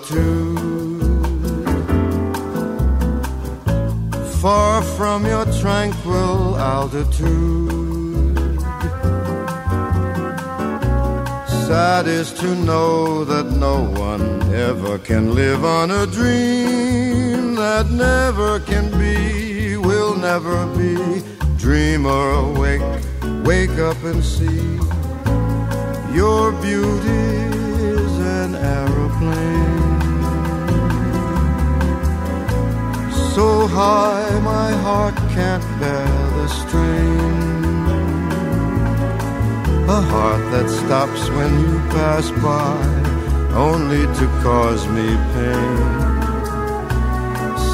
[0.06, 1.00] Solitude,
[4.42, 8.60] far from your tranquil altitude.
[11.68, 18.60] Sad is to know that no one ever can live on a dream that never
[18.60, 21.24] can be, will never be.
[21.58, 22.82] Dreamer awake,
[23.44, 24.78] wake up and see.
[26.14, 27.26] Your beauty
[27.98, 29.65] is an aeroplane.
[33.76, 36.08] High my heart can't bear
[36.38, 37.36] the strain.
[39.98, 43.06] A heart that stops when you pass by.
[43.56, 45.78] only to cause me pain.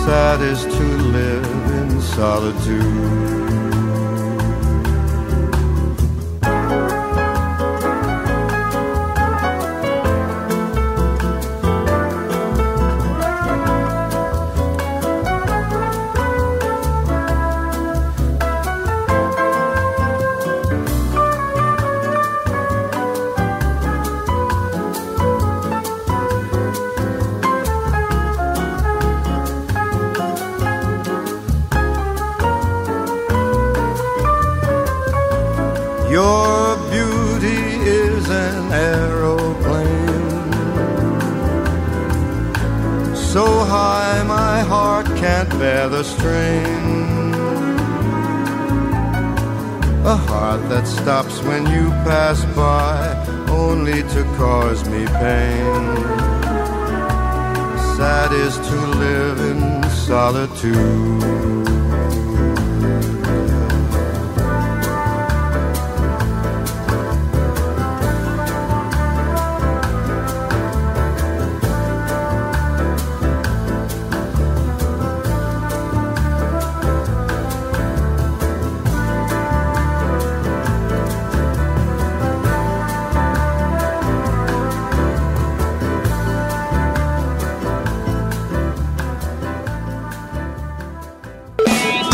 [0.03, 0.85] Sad is to
[1.17, 1.45] live
[1.79, 3.50] in solitude.
[60.61, 61.20] too.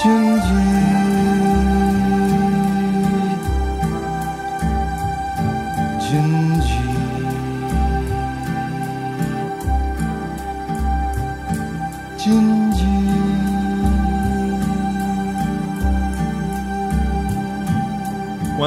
[0.00, 0.87] 君君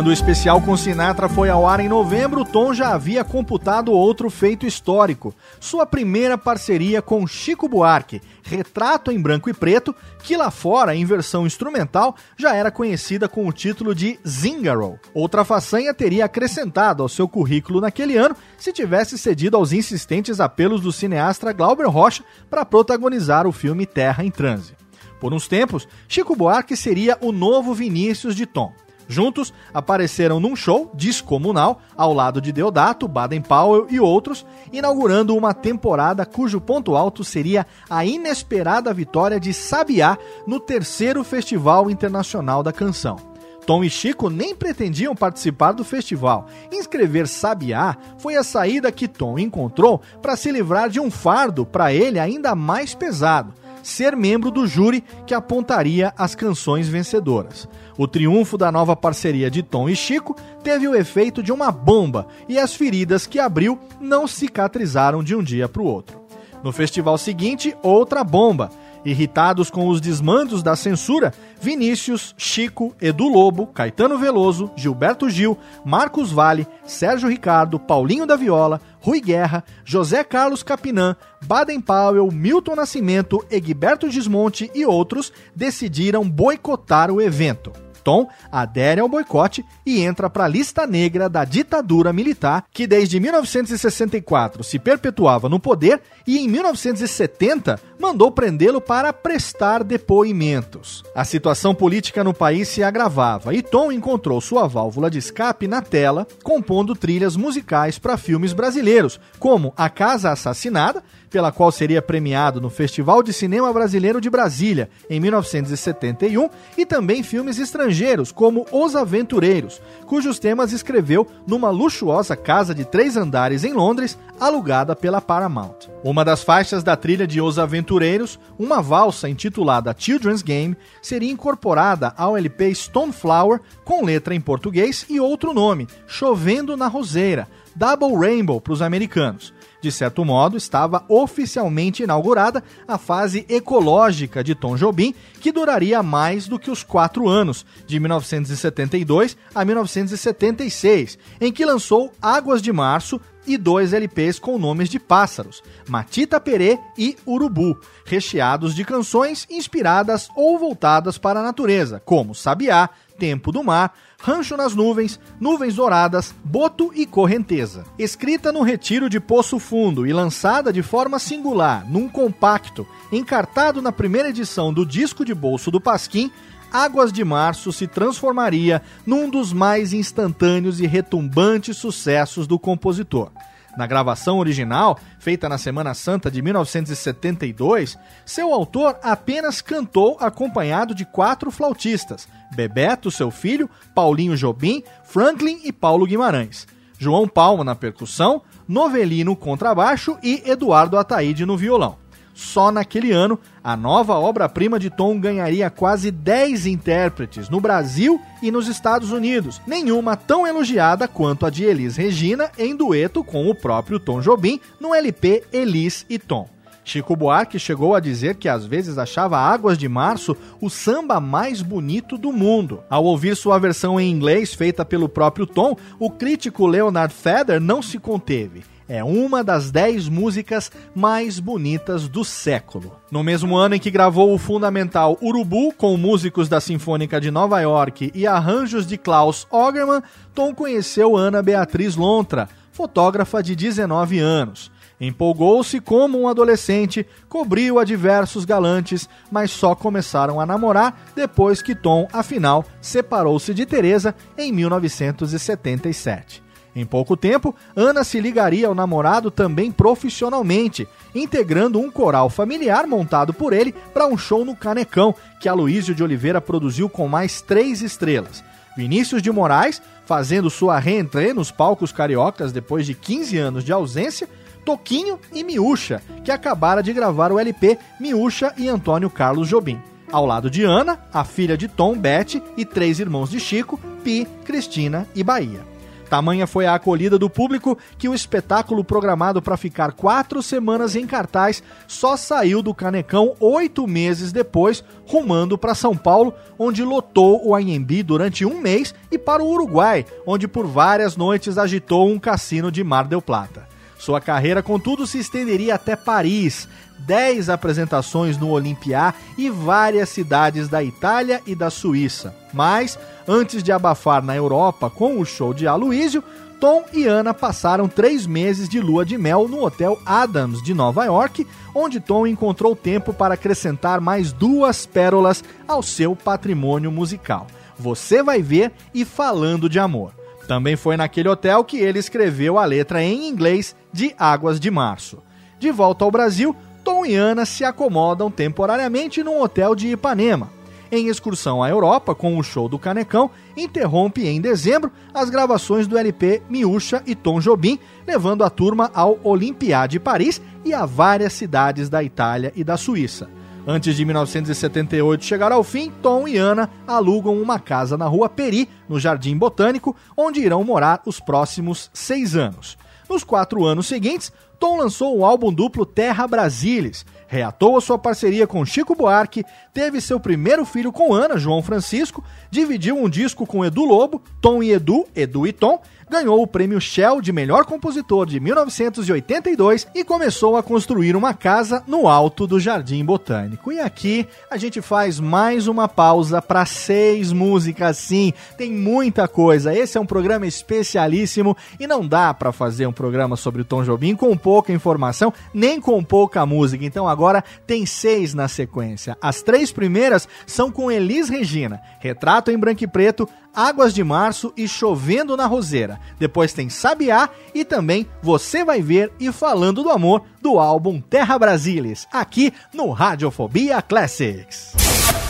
[0.02, 4.32] Quando o especial com Sinatra foi ao ar em novembro, Tom já havia computado outro
[4.32, 10.50] feito histórico: sua primeira parceria com Chico Buarque, Retrato em Branco e Preto, que lá
[10.50, 15.00] fora, em versão instrumental, já era conhecida com o título de Zingaro.
[15.14, 20.82] Outra façanha teria acrescentado ao seu currículo naquele ano se tivesse cedido aos insistentes apelos
[20.82, 24.74] do cineasta Glauber Rocha para protagonizar o filme Terra em Transe.
[25.20, 28.74] Por uns tempos, Chico Buarque seria o novo Vinícius de Tom.
[29.12, 35.54] Juntos, apareceram num show descomunal ao lado de Deodato, Baden Powell e outros, inaugurando uma
[35.54, 40.18] temporada cujo ponto alto seria a inesperada vitória de Sabiá
[40.48, 43.18] no terceiro Festival Internacional da Canção.
[43.66, 46.48] Tom e Chico nem pretendiam participar do festival.
[46.72, 51.94] Inscrever Sabiá foi a saída que Tom encontrou para se livrar de um fardo para
[51.94, 53.54] ele ainda mais pesado
[53.84, 57.68] ser membro do júri que apontaria as canções vencedoras.
[57.98, 62.28] O triunfo da nova parceria de Tom e Chico teve o efeito de uma bomba
[62.48, 66.22] e as feridas que abriu não cicatrizaram de um dia para o outro.
[66.64, 68.70] No festival seguinte, outra bomba.
[69.04, 76.32] Irritados com os desmandos da censura, Vinícius, Chico, Edu Lobo, Caetano Veloso, Gilberto Gil, Marcos
[76.32, 81.16] Vale, Sérgio Ricardo, Paulinho da Viola, Rui Guerra, José Carlos Capinã,
[81.46, 87.72] Baden Powell, Milton Nascimento, Egberto Gismonte e outros decidiram boicotar o evento.
[88.04, 93.20] Tom adere ao boicote e entra para a lista negra da ditadura militar que desde
[93.20, 101.04] 1964 se perpetuava no poder e em 1970 mandou prendê-lo para prestar depoimentos.
[101.16, 105.82] A situação política no país se agravava e Tom encontrou sua válvula de escape na
[105.82, 112.60] tela, compondo trilhas musicais para filmes brasileiros, como A Casa Assassinada, pela qual seria premiado
[112.60, 118.96] no Festival de Cinema Brasileiro de Brasília em 1971, e também filmes estrangeiros, como Os
[118.96, 125.90] Aventureiros, cujos temas escreveu numa luxuosa casa de três andares em Londres alugada pela Paramount.
[126.04, 132.14] Uma das faixas da trilha de Os Aventureiros, uma valsa intitulada Children's Game, seria incorporada
[132.18, 138.60] ao LP Stoneflower com letra em português e outro nome, Chovendo na Roseira, Double Rainbow
[138.60, 139.54] para os americanos.
[139.82, 146.48] De certo modo, estava oficialmente inaugurada a fase ecológica de Tom Jobim, que duraria mais
[146.48, 153.20] do que os quatro anos, de 1972 a 1976, em que lançou Águas de Março
[153.46, 160.30] e dois LPs com nomes de pássaros, Matita Perê e Urubu, recheados de canções inspiradas
[160.36, 162.90] ou voltadas para a natureza, como Sabiá,
[163.22, 167.84] Tempo do Mar, Rancho nas Nuvens, Nuvens Douradas, Boto e Correnteza.
[168.00, 173.92] Escrita no retiro de Poço Fundo e lançada de forma singular, num compacto, encartado na
[173.92, 176.32] primeira edição do disco de bolso do Pasquim,
[176.74, 183.30] Águas de Março se transformaria num dos mais instantâneos e retumbantes sucessos do compositor.
[183.78, 191.06] Na gravação original, feita na Semana Santa de 1972, seu autor apenas cantou acompanhado de
[191.06, 196.68] quatro flautistas: Bebeto, seu filho, Paulinho Jobim, Franklin e Paulo Guimarães.
[197.00, 202.01] João Palma na percussão, Novelino contrabaixo e Eduardo Ataíde no violão.
[202.34, 208.52] Só naquele ano, a nova obra-prima de Tom ganharia quase 10 intérpretes no Brasil e
[208.52, 213.56] nos Estados Unidos, nenhuma tão elogiada quanto a de Elis Regina em dueto com o
[213.56, 216.48] próprio Tom Jobim no LP Elis e Tom.
[216.84, 221.62] Chico Buarque chegou a dizer que às vezes achava Águas de Março o samba mais
[221.62, 222.82] bonito do mundo.
[222.90, 227.84] Ao ouvir sua versão em inglês feita pelo próprio Tom, o crítico Leonard Feather não
[227.84, 232.98] se conteve é uma das dez músicas mais bonitas do século.
[233.10, 237.62] No mesmo ano em que gravou o fundamental Urubu com músicos da Sinfônica de Nova
[237.62, 240.04] York e arranjos de Klaus Ogerman,
[240.36, 244.70] Tom conheceu Ana Beatriz Lontra, fotógrafa de 19 anos.
[245.00, 251.74] Empolgou-se como um adolescente, cobriu a diversos galantes, mas só começaram a namorar depois que
[251.74, 256.51] Tom, afinal, separou-se de Teresa em 1977.
[256.76, 263.34] Em pouco tempo, Ana se ligaria ao namorado também profissionalmente, integrando um coral familiar montado
[263.34, 267.82] por ele para um show no Canecão, que Aloísio de Oliveira produziu com mais três
[267.82, 268.42] estrelas.
[268.78, 274.30] Vinícius de Moraes, fazendo sua reentrée nos palcos cariocas depois de 15 anos de ausência,
[274.64, 279.82] Toquinho e Miúcha, que acabara de gravar o LP Miúcha e Antônio Carlos Jobim.
[280.10, 284.28] Ao lado de Ana, a filha de Tom, Beth e três irmãos de Chico, Pi,
[284.46, 285.72] Cristina e Bahia.
[286.12, 291.08] Tamanha foi a acolhida do público que o espetáculo programado para ficar quatro semanas em
[291.08, 297.56] cartaz só saiu do Canecão oito meses depois, rumando para São Paulo, onde lotou o
[297.56, 302.70] Anhembi durante um mês, e para o Uruguai, onde por várias noites agitou um cassino
[302.70, 303.66] de Mar del Plata.
[303.98, 306.68] Sua carreira, contudo, se estenderia até Paris,
[307.06, 312.36] 10 apresentações no Olympia e várias cidades da Itália e da Suíça.
[312.54, 312.98] Mas,
[313.28, 316.24] antes de abafar na Europa com o show de Aloysio,
[316.60, 321.04] Tom e Ana passaram três meses de lua de mel no Hotel Adams de Nova
[321.06, 327.48] York, onde Tom encontrou tempo para acrescentar mais duas pérolas ao seu patrimônio musical.
[327.80, 330.14] Você vai ver e falando de amor.
[330.48, 335.18] Também foi naquele hotel que ele escreveu a letra em inglês de Águas de Março.
[335.58, 340.50] De volta ao Brasil, Tom e Ana se acomodam temporariamente num hotel de Ipanema.
[340.92, 345.98] Em excursão à Europa com o show do Canecão, interrompe em dezembro as gravações do
[345.98, 351.32] LP Miúcha e Tom Jobim, levando a turma ao Olympia de Paris e a várias
[351.32, 353.30] cidades da Itália e da Suíça.
[353.66, 358.68] Antes de 1978 chegar ao fim, Tom e Ana alugam uma casa na rua Peri,
[358.90, 362.78] no Jardim Botânico, onde irão morar os próximos seis anos.
[363.12, 368.48] Nos quatro anos seguintes, Tom lançou o álbum duplo Terra Brasilis, reatou a sua parceria
[368.48, 369.44] com Chico Buarque,
[369.74, 374.64] teve seu primeiro filho com Ana, João Francisco, dividiu um disco com Edu Lobo, Tom
[374.64, 375.82] e Edu, Edu e Tom,
[376.12, 381.82] ganhou o prêmio Shell de melhor compositor de 1982 e começou a construir uma casa
[381.88, 383.72] no alto do Jardim Botânico.
[383.72, 388.34] E aqui a gente faz mais uma pausa para seis músicas, sim.
[388.58, 389.74] Tem muita coisa.
[389.74, 393.82] Esse é um programa especialíssimo e não dá para fazer um programa sobre o Tom
[393.82, 396.84] Jobim com pouca informação, nem com pouca música.
[396.84, 399.18] Então agora tem seis na sequência.
[399.22, 404.54] As três primeiras são com Elis Regina, Retrato em Branco e Preto, Águas de Março
[404.56, 406.00] e Chovendo na Roseira.
[406.20, 411.38] Depois tem Sabiá e também Você Vai Ver e Falando do Amor do álbum Terra
[411.38, 414.74] Brasilis, aqui no Radiofobia Classics.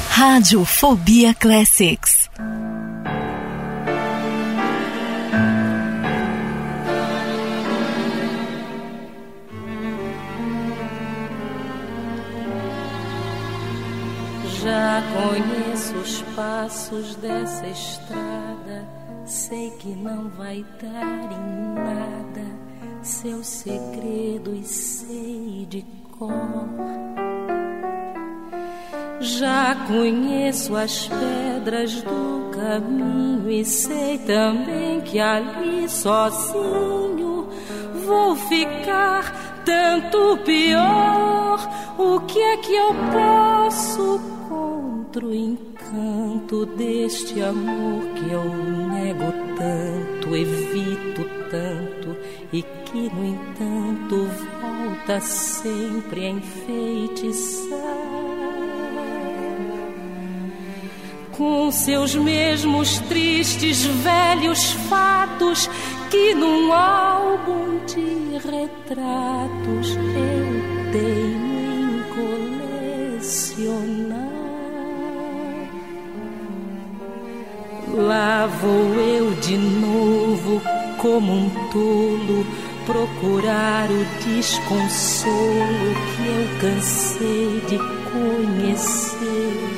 [0.09, 2.29] Radiofobia Classics.
[14.61, 18.87] Já conheço os passos dessa estrada,
[19.25, 22.61] sei que não vai dar em nada
[23.01, 26.69] seus segredos sei de cor.
[29.19, 37.47] Já conheço as pedras do caminho e sei também que ali sozinho
[38.05, 41.59] vou ficar tanto pior.
[41.97, 44.19] O que é que eu posso
[44.49, 52.17] contra o encanto deste amor que eu nego tanto, evito tanto
[52.53, 54.27] e que, no entanto,
[54.61, 57.71] volta sempre a enfeitiçar?
[61.41, 65.67] Com seus mesmos tristes velhos fatos
[66.11, 72.03] que num álbum de retratos eu tenho em
[73.17, 74.19] colecionar.
[77.87, 80.61] Lá vou eu de novo,
[80.99, 82.45] como um tolo,
[82.85, 87.79] procurar o desconsolo que eu cansei de
[88.11, 89.70] conhecer.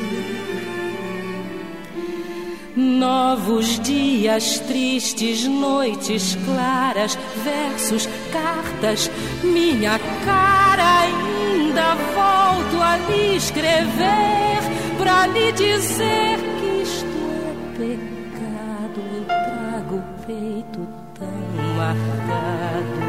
[2.75, 9.11] Novos dias tristes, noites claras, versos, cartas,
[9.43, 14.57] minha cara ainda volto a lhe escrever
[14.97, 17.05] para lhe dizer que isto
[17.43, 19.01] é pecado.
[19.17, 23.03] Eu trago o peito tão marcado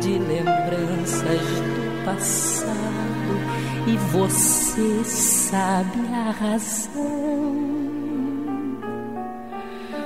[0.00, 2.72] de lembranças do passado
[3.86, 7.91] e você sabe a razão.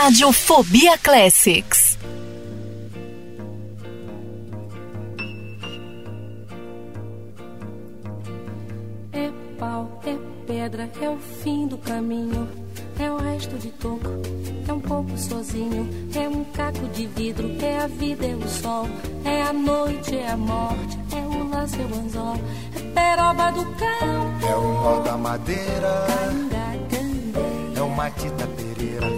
[0.00, 1.98] Radiofobia Classics.
[9.12, 10.16] É pau, é
[10.46, 12.48] pedra, é o fim do caminho.
[13.00, 14.08] É o resto de toco,
[14.68, 15.88] é um pouco sozinho.
[16.14, 18.86] É um caco de vidro, é a vida, é o sol.
[19.24, 22.36] É a noite, é a morte, é o lance, é o anzol.
[22.76, 26.06] É peroba do campo, É o nó da madeira,
[26.88, 29.17] canga, é o matita pereira,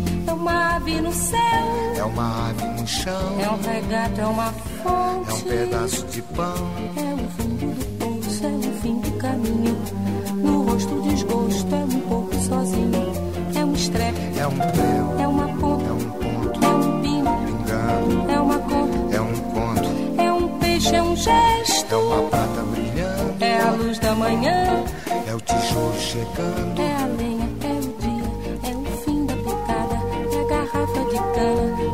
[0.31, 1.39] é uma ave no céu,
[1.97, 5.29] é uma ave no chão, é um regato, é uma fonte.
[5.29, 6.55] é um pedaço de pão,
[6.95, 9.77] É o fundo do poço, é o fim do caminho.
[10.35, 13.11] No rosto desgosto, é um pouco sozinho.
[13.55, 17.37] É um estrepe, é um prego, é uma ponta, é um ponto, é um pino,
[17.45, 21.93] pingando, é uma conta, é um conto, é um peixe, é um gesto.
[21.93, 24.83] é uma prata brilhando, É a luz da manhã,
[25.27, 27.30] é o tijolo chegando, é a lenha,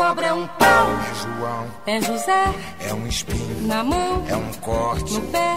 [0.00, 0.86] Cobra, é um pau.
[1.10, 2.44] É João, É José
[2.88, 5.12] é um espinho, na mão, é um corte.
[5.12, 5.56] no pé.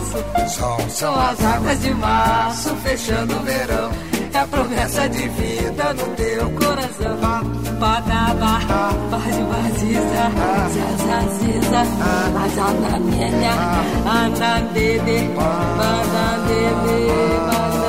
[0.00, 0.48] aço.
[0.48, 0.78] sol.
[0.88, 3.90] São as águas de março fechando o verão.
[4.32, 7.18] É a promessa de vida no teu coração.
[7.78, 8.60] Badaba,
[9.10, 10.24] bade baziza,
[10.74, 11.80] zazaziza,
[12.44, 13.52] azanamenya,
[14.06, 17.00] andandede, bandandede,
[17.36, 17.79] bandandede,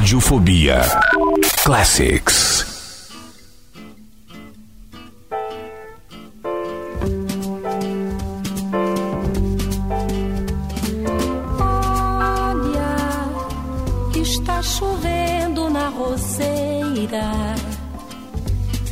[0.00, 0.80] Radiofobia
[1.62, 2.64] Classics.
[11.60, 12.96] Olha,
[14.22, 17.30] está chovendo na roseira,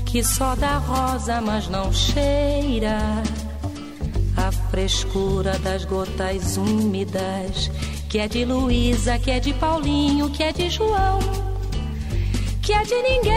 [0.05, 2.99] que só dá rosa, mas não cheira.
[4.37, 7.71] A frescura das gotas úmidas,
[8.09, 11.19] que é de Luísa, que é de Paulinho, que é de João,
[12.63, 13.33] que é de ninguém.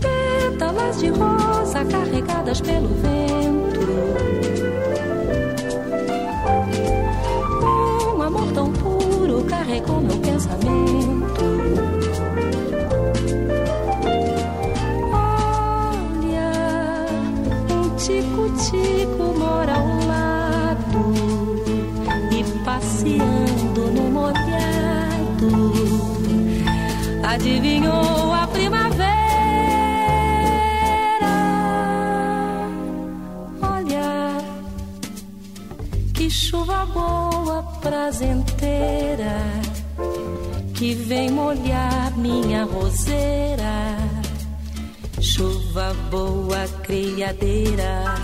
[0.00, 3.86] Pétalas de rosa carregadas pelo vento.
[8.16, 10.25] Um amor tão puro carregou meu
[27.36, 28.96] Adivinhou a primavera?
[33.60, 34.38] Olha,
[36.14, 39.36] que chuva boa, prazenteira,
[40.72, 43.98] que vem molhar minha roseira.
[45.20, 48.14] Chuva boa, criadeira,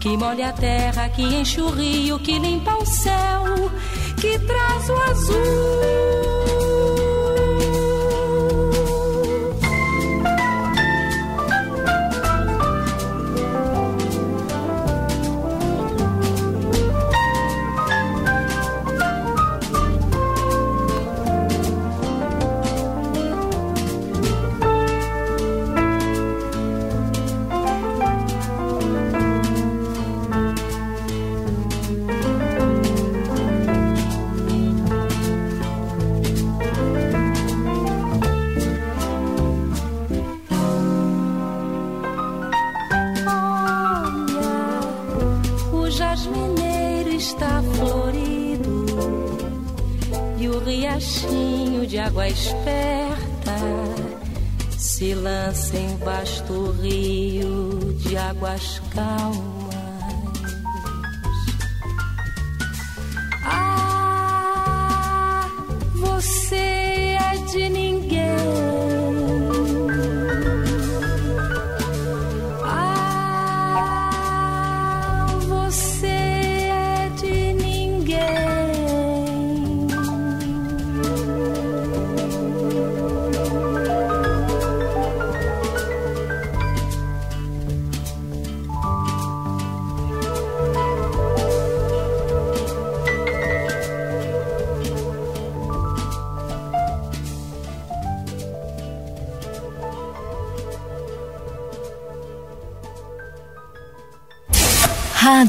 [0.00, 3.70] que molha a terra, que enche o rio, que limpa o céu,
[4.20, 6.65] que traz o azul.
[50.96, 53.52] Riachinho de água esperta
[54.78, 59.55] se lança em vasto rio de águas calmas.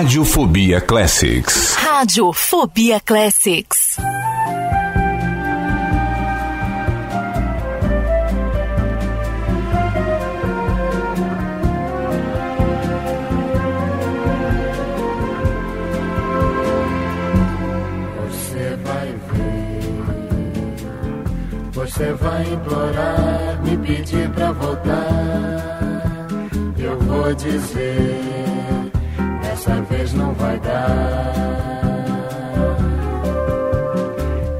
[0.00, 1.74] Radiofobia Classics.
[1.76, 3.98] Radiofobia Classics.
[18.24, 19.82] Você vai ver,
[21.72, 26.26] você vai implorar, me pedir pra voltar.
[26.78, 28.40] Eu vou dizer,
[29.60, 31.32] dessa vez não vai dar.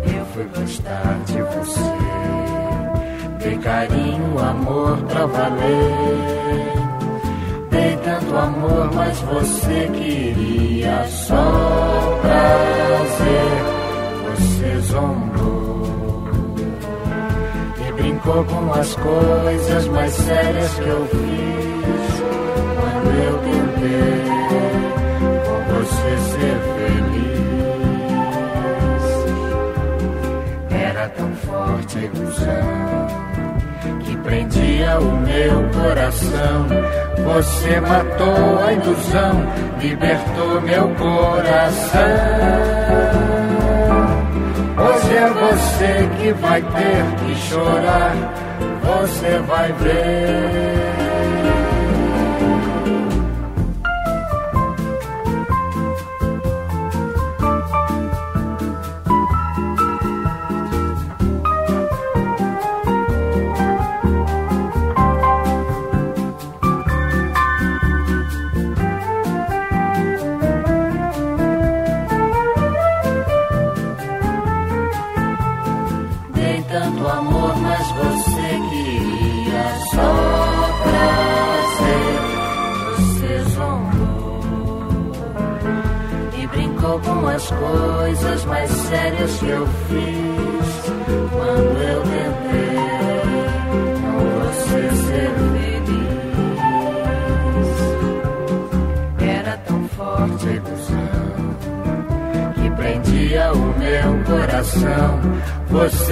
[0.04, 1.80] Eu fui gostar de você,
[3.42, 6.70] dei carinho, amor pra valer.
[7.70, 13.80] Dei tanto amor, mas você queria só prazer.
[14.36, 16.28] Você zombou
[17.88, 22.20] e brincou com as coisas mais sérias que eu fiz.
[22.76, 24.69] Quando eu tentei
[25.80, 27.40] você ser feliz,
[30.70, 33.06] era tão forte a ilusão
[34.04, 36.66] que prendia o meu coração.
[37.24, 39.46] Você matou a ilusão,
[39.80, 42.00] libertou meu coração.
[44.76, 48.14] Hoje é você que vai ter que chorar,
[48.82, 50.79] você vai ver.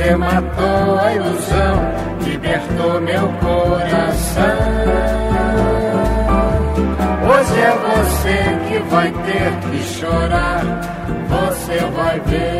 [0.08, 1.76] Você matou a ilusão,
[2.24, 4.42] libertou meu coração.
[7.28, 10.64] Hoje é você que vai ter que chorar,
[11.28, 12.57] você vai ver.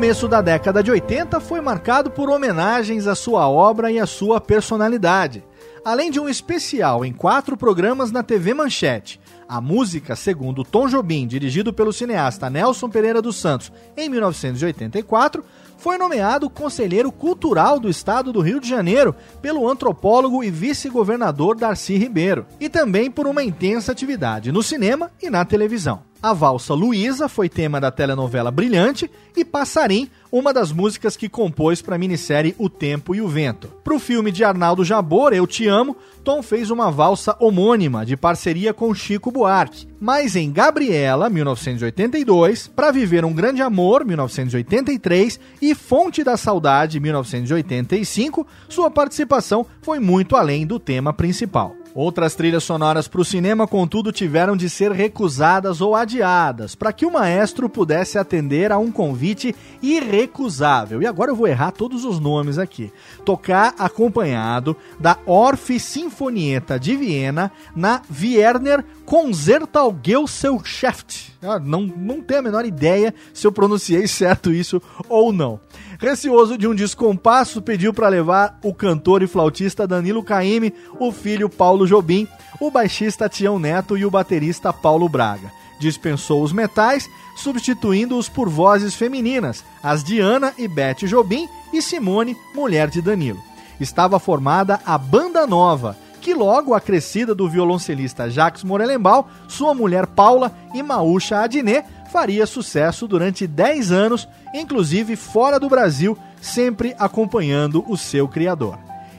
[0.00, 4.40] Começo da década de 80 foi marcado por homenagens à sua obra e à sua
[4.40, 5.44] personalidade.
[5.84, 11.26] Além de um especial em quatro programas na TV Manchete, a música, segundo Tom Jobim,
[11.26, 15.44] dirigido pelo cineasta Nelson Pereira dos Santos em 1984,
[15.76, 21.98] foi nomeado conselheiro cultural do estado do Rio de Janeiro pelo antropólogo e vice-governador Darcy
[21.98, 26.09] Ribeiro, e também por uma intensa atividade no cinema e na televisão.
[26.22, 31.80] A valsa Luísa foi tema da telenovela Brilhante e Passarim, uma das músicas que compôs
[31.80, 33.68] para a minissérie O Tempo e o Vento.
[33.82, 38.18] Para o filme de Arnaldo Jabor, Eu Te Amo, Tom fez uma valsa homônima de
[38.18, 39.88] parceria com Chico Buarque.
[39.98, 48.46] Mas em Gabriela, 1982, Para Viver um Grande Amor, 1983 e Fonte da Saudade, 1985,
[48.68, 51.79] sua participação foi muito além do tema principal.
[51.94, 57.04] Outras trilhas sonoras para o cinema, contudo, tiveram de ser recusadas ou adiadas para que
[57.04, 61.02] o maestro pudesse atender a um convite irrecusável.
[61.02, 62.92] E agora eu vou errar todos os nomes aqui.
[63.24, 71.32] Tocar acompanhado da Orff Sinfonietta de Viena na Wiener Concertgebelschaft.
[71.42, 75.58] Ah, não, não tenho a menor ideia se eu pronunciei certo isso ou não.
[76.00, 81.46] Receoso de um descompasso, pediu para levar o cantor e flautista Danilo Caime, o filho
[81.46, 82.26] Paulo Jobim,
[82.58, 85.52] o baixista Tião Neto e o baterista Paulo Braga.
[85.78, 87.06] Dispensou os metais,
[87.36, 93.42] substituindo-os por vozes femininas, as de Ana e Beth Jobim e Simone, mulher de Danilo.
[93.78, 100.50] Estava formada a Banda Nova, que logo acrescida do violoncelista Jacques Morelenbaum, sua mulher Paula
[100.72, 107.96] e Maúcha Adnet, faria sucesso durante 10 anos, inclusive fora do Brasil, sempre acompanhando o
[107.96, 108.78] seu criador.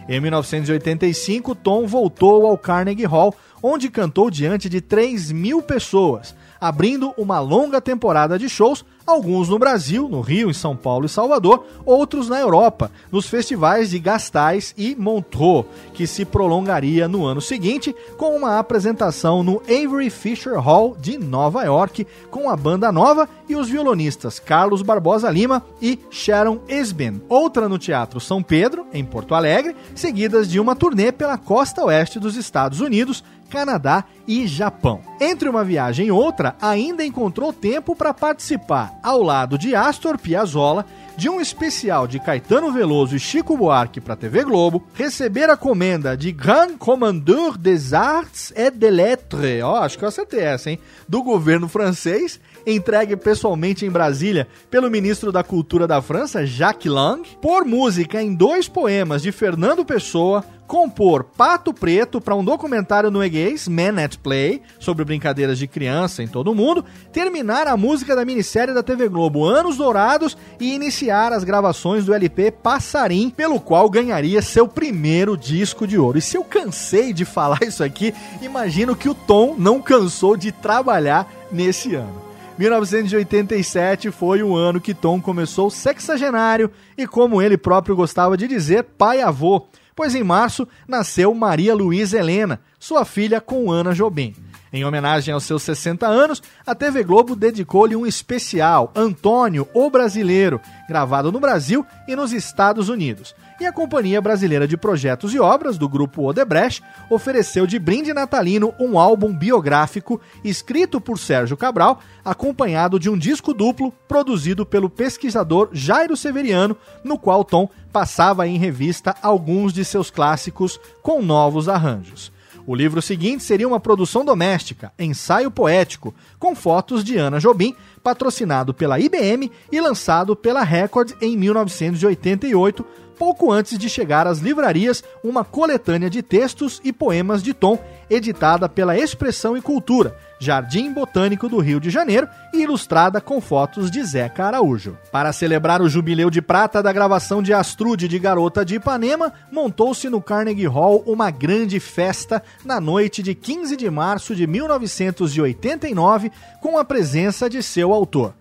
[0.09, 7.11] Em 1985, Tom voltou ao Carnegie Hall, onde cantou diante de 3 mil pessoas, abrindo
[7.17, 11.65] uma longa temporada de shows, alguns no Brasil, no Rio, em São Paulo e Salvador,
[11.83, 17.95] outros na Europa, nos festivais de Gastais e Montreux, que se prolongaria no ano seguinte,
[18.15, 23.55] com uma apresentação no Avery Fisher Hall de Nova York, com a banda nova e
[23.55, 27.21] os violonistas Carlos Barbosa Lima e Sharon Esben.
[27.27, 32.19] Outra no Teatro São Pedro, em Porto Alegre, seguidas de uma turnê pela costa oeste
[32.19, 35.01] dos Estados Unidos, Canadá e Japão.
[35.19, 40.85] Entre uma viagem e outra, ainda encontrou tempo para participar, ao lado de Astor Piazzolla,
[41.17, 45.57] de um especial de Caetano Veloso e Chico Buarque para a TV Globo, receber a
[45.57, 50.71] comenda de Grand Commandeur des Arts et des Lettres, ó, acho que eu acertei essa,
[50.71, 56.91] hein, do governo francês, entregue pessoalmente em Brasília pelo ministro da Cultura da França, Jacques
[56.91, 63.11] Lang, por música em dois poemas de Fernando Pessoa, compor Pato Preto para um documentário
[63.11, 68.15] norueguês, Man at Play, sobre brincadeiras de criança em todo o mundo, terminar a música
[68.15, 73.59] da minissérie da TV Globo Anos Dourados e iniciar as gravações do LP Passarim, pelo
[73.59, 76.17] qual ganharia seu primeiro disco de ouro.
[76.17, 80.53] E se eu cansei de falar isso aqui, imagino que o Tom não cansou de
[80.53, 82.30] trabalhar nesse ano.
[82.57, 88.83] 1987 foi o ano que Tom começou sexagenário e, como ele próprio gostava de dizer,
[88.83, 94.35] pai-avô, pois em março nasceu Maria Luísa Helena, sua filha com Ana Jobim.
[94.73, 100.61] Em homenagem aos seus 60 anos, a TV Globo dedicou-lhe um especial, Antônio, o Brasileiro,
[100.87, 103.35] gravado no Brasil e nos Estados Unidos.
[103.61, 106.81] E a Companhia Brasileira de Projetos e Obras, do grupo Odebrecht,
[107.11, 113.53] ofereceu de brinde natalino um álbum biográfico escrito por Sérgio Cabral, acompanhado de um disco
[113.53, 120.09] duplo produzido pelo pesquisador Jairo Severiano, no qual Tom passava em revista alguns de seus
[120.09, 122.31] clássicos com novos arranjos.
[122.65, 128.73] O livro seguinte seria uma produção doméstica, ensaio poético, com fotos de Ana Jobim, patrocinado
[128.73, 132.85] pela IBM e lançado pela Record em 1988,
[133.21, 137.77] pouco antes de chegar às livrarias uma coletânea de textos e poemas de Tom,
[138.09, 143.91] editada pela Expressão e Cultura, Jardim Botânico do Rio de Janeiro e ilustrada com fotos
[143.91, 144.97] de Zeca Araújo.
[145.11, 150.09] Para celebrar o jubileu de prata da gravação de Astrude de Garota de Ipanema, montou-se
[150.09, 156.75] no Carnegie Hall uma grande festa na noite de 15 de março de 1989, com
[156.75, 158.33] a presença de seu autor.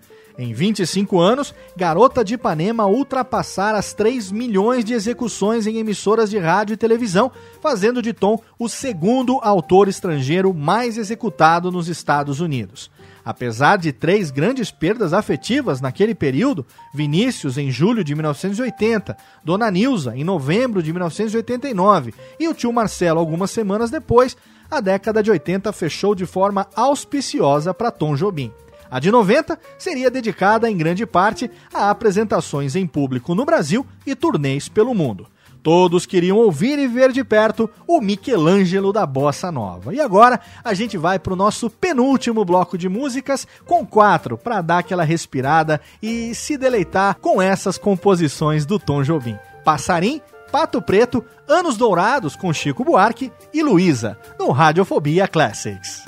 [0.42, 6.38] Em 25 anos, Garota de Ipanema ultrapassara as 3 milhões de execuções em emissoras de
[6.38, 12.90] rádio e televisão, fazendo de Tom o segundo autor estrangeiro mais executado nos Estados Unidos.
[13.22, 20.16] Apesar de três grandes perdas afetivas naquele período, Vinícius em julho de 1980, Dona Nilza
[20.16, 24.38] em novembro de 1989 e o tio Marcelo algumas semanas depois,
[24.70, 28.50] a década de 80 fechou de forma auspiciosa para Tom Jobim.
[28.90, 34.14] A de 90 seria dedicada em grande parte a apresentações em público no Brasil e
[34.14, 35.26] turnês pelo mundo.
[35.62, 39.94] Todos queriam ouvir e ver de perto o Michelangelo da Bossa Nova.
[39.94, 44.62] E agora a gente vai para o nosso penúltimo bloco de músicas com quatro para
[44.62, 49.36] dar aquela respirada e se deleitar com essas composições do Tom Jobim.
[49.62, 56.02] Passarim, Pato Preto, Anos Dourados com Chico Buarque e Luísa, no Radiofobia Classics.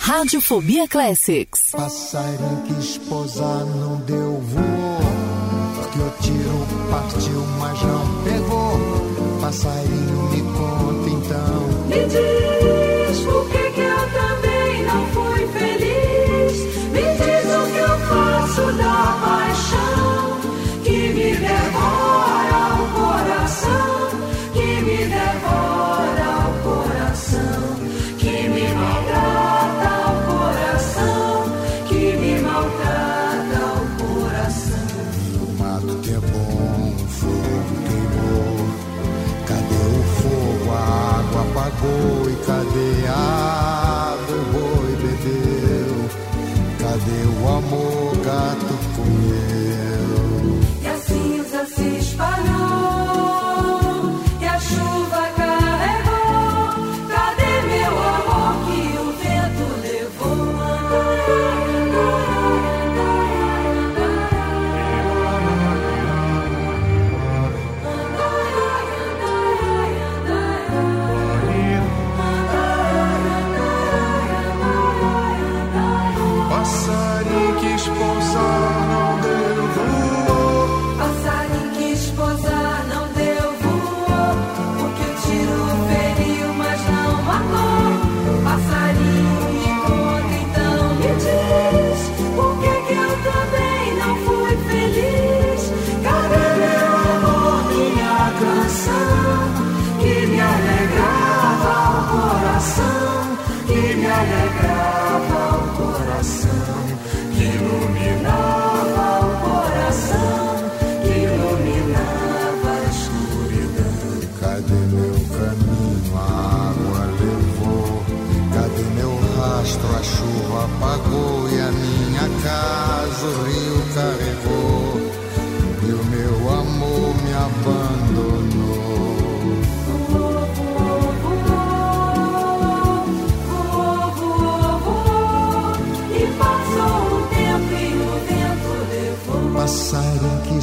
[0.00, 1.72] Radiofobia Classics.
[1.72, 4.98] Passarinho que esposar não deu voo,
[5.76, 9.40] porque o tiro partiu, mas não pegou.
[9.40, 11.88] Passarinho me conta então.
[11.88, 12.57] Me diz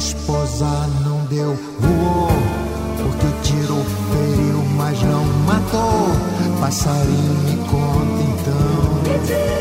[0.06, 2.28] Esposar não deu voou.
[3.02, 6.60] Porque o tiro feriu, mas não matou.
[6.60, 9.55] Passarinho me conta então.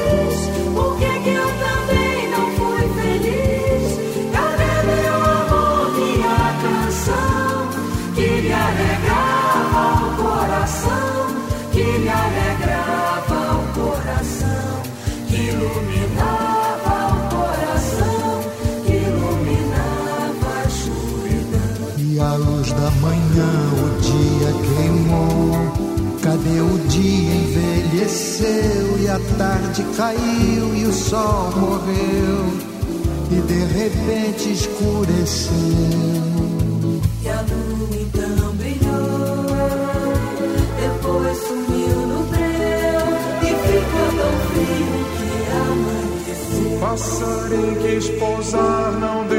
[29.38, 32.76] Tarde caiu e o sol morreu
[33.32, 35.52] e de repente escureceu.
[37.24, 39.45] E a lua então brilhou,
[40.80, 43.06] depois sumiu no breu
[43.42, 45.30] e ficou tão frio que
[45.72, 46.80] amanheceu.
[46.80, 49.35] Passarinho que esposar não deu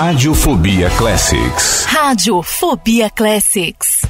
[0.00, 1.84] Radiofobia Classics.
[1.86, 4.02] Radiofobia Classics.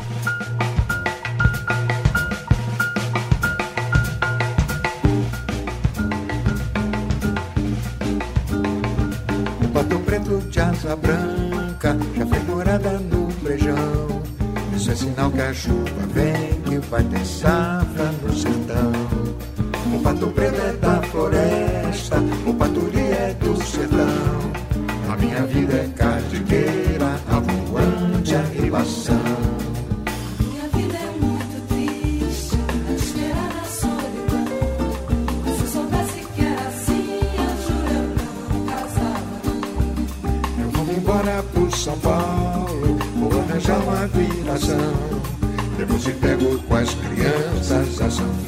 [9.65, 14.23] O pato preto de asa branca já fez morada no brejão.
[14.76, 18.92] Isso é sinal que a chuva vem, que vai ter safra no sertão.
[19.94, 24.38] O pato preto é da floresta, o paturi é do sertão.
[25.19, 29.17] Minha vida é cardigueira, avoante a ribação.
[30.41, 32.57] Minha vida é muito triste,
[32.97, 34.47] esperar na solidão.
[35.59, 38.07] Se soubesse que era assim, eu juro eu
[38.55, 39.51] não casava.
[40.61, 44.95] Eu vou embora pro São Paulo, vou arranjar uma viração.
[45.77, 48.48] Depois se pego com as crianças, a sanfona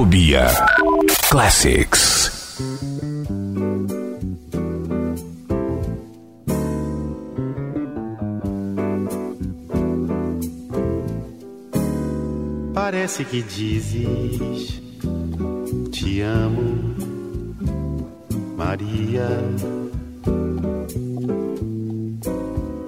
[0.00, 0.46] Radiofobia
[1.28, 2.56] Classics.
[12.72, 14.80] Parece que dizes
[15.92, 16.94] te amo,
[18.56, 19.28] Maria.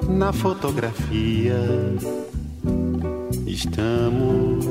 [0.09, 1.61] Na fotografia
[3.47, 4.65] estamos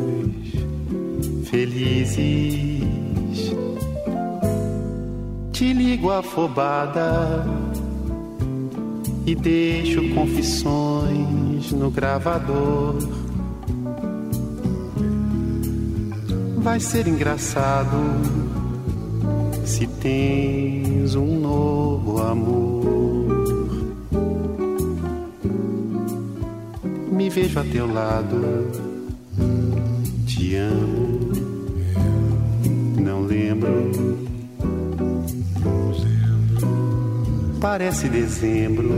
[1.51, 2.87] felizes.
[5.51, 7.45] Te ligo afobada
[9.25, 12.95] e deixo confissões no gravador.
[16.59, 17.97] Vai ser engraçado
[19.65, 22.71] se tens um novo amor.
[27.11, 28.71] Me vejo a teu lado,
[30.25, 30.90] te amo,
[33.31, 33.91] lembro.
[37.61, 38.89] Parece dezembro,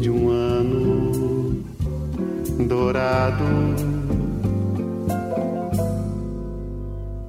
[0.00, 1.64] de um ano
[2.68, 3.44] dourado.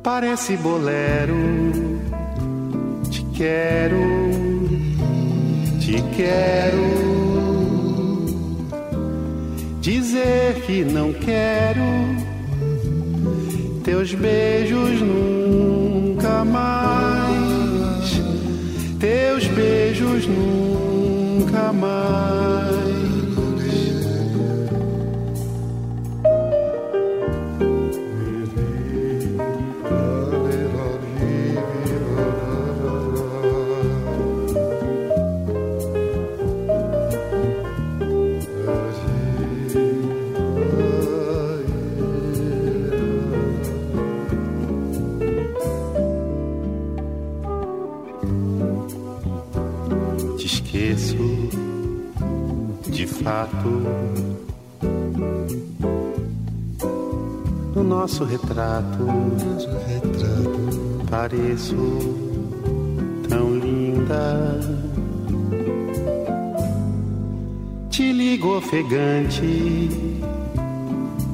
[0.04, 1.36] Parece bolero,
[3.10, 3.98] te quero,
[5.80, 7.14] te quero.
[9.82, 12.23] Dizer que não quero
[13.84, 18.22] teus beijos nunca mais
[19.00, 22.73] teus beijos nunca mais.
[53.24, 53.70] Fato
[57.74, 59.08] no nosso retrato.
[61.10, 61.76] Pareço
[63.30, 64.60] tão linda.
[67.90, 69.90] Te ligo ofegante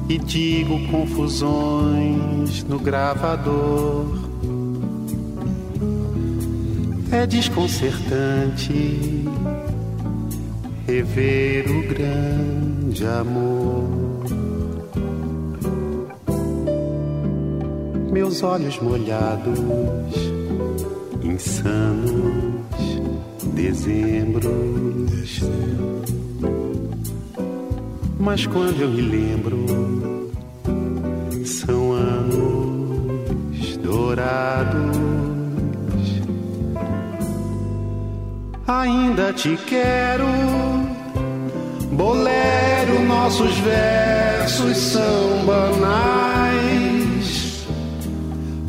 [0.08, 4.06] e digo confusões no gravador.
[7.10, 9.19] É desconcertante
[11.00, 13.88] rever o grande amor.
[18.12, 19.58] Meus olhos molhados,
[21.22, 22.74] insanos,
[23.54, 25.40] dezembros.
[28.18, 30.30] Mas quando eu me lembro,
[31.46, 34.98] são anos dourados.
[38.66, 40.69] Ainda te quero,
[42.00, 46.48] bolero, nossos versos são banais.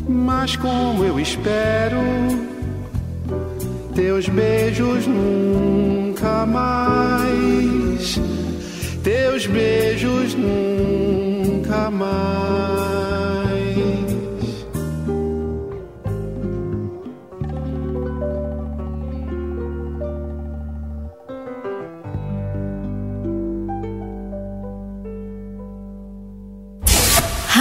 [0.06, 1.98] Mas como eu espero,
[3.94, 8.20] teus beijos nunca mais,
[9.02, 12.91] teus beijos nunca mais.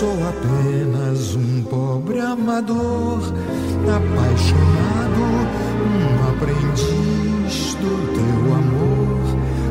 [0.00, 3.20] Sou apenas um pobre amador,
[3.84, 5.20] apaixonado,
[5.84, 9.20] um aprendiz do teu amor,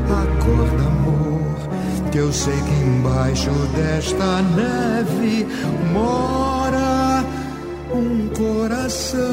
[0.06, 2.11] a cor do amor.
[2.11, 5.48] Que eu sei que embaixo desta neve
[5.91, 7.25] mora
[7.91, 9.30] um coração.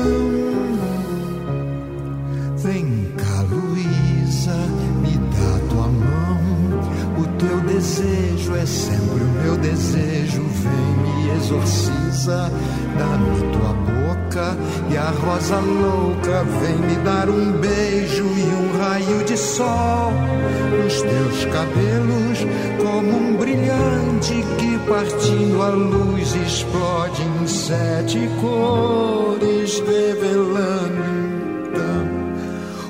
[2.57, 4.57] Vem cá, Luísa,
[5.03, 6.41] me dá tua mão.
[7.19, 10.46] O teu desejo é sempre o meu desejo.
[10.67, 12.51] Vem, me exorciza,
[12.99, 14.57] dá-me tua boca.
[14.91, 20.13] E a rosa louca vem me dar um beijo e um raio de sol
[20.83, 22.47] nos teus cabelos,
[22.83, 31.17] como um brilhante que partindo a luz explode em sete cores, revelando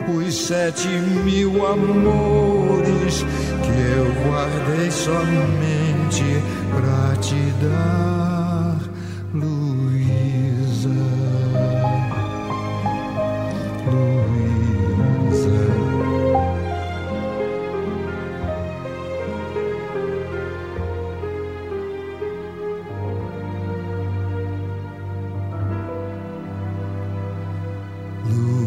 [0.06, 3.24] então os sete mil amores
[3.62, 6.24] que eu guardei somente
[7.28, 8.78] te dar,
[9.32, 10.88] Luísa.
[13.86, 15.56] Luísa.
[28.24, 28.65] Luísa.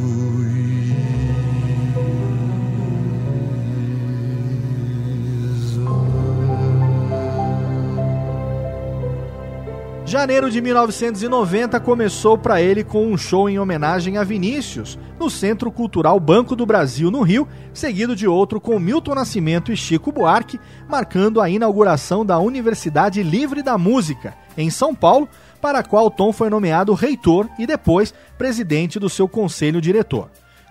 [10.10, 15.72] Janeiro de 1990 começou para ele com um show em homenagem a Vinícius, no Centro
[15.72, 20.60] Cultural Banco do Brasil, no Rio, seguido de outro com Milton Nascimento e Chico Buarque,
[20.90, 25.30] marcando a inauguração da Universidade Livre da Música, em São Paulo,
[25.62, 30.28] para a qual Tom foi nomeado reitor e depois presidente do seu conselho diretor.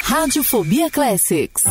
[0.02, 1.64] Radiofobia Classics.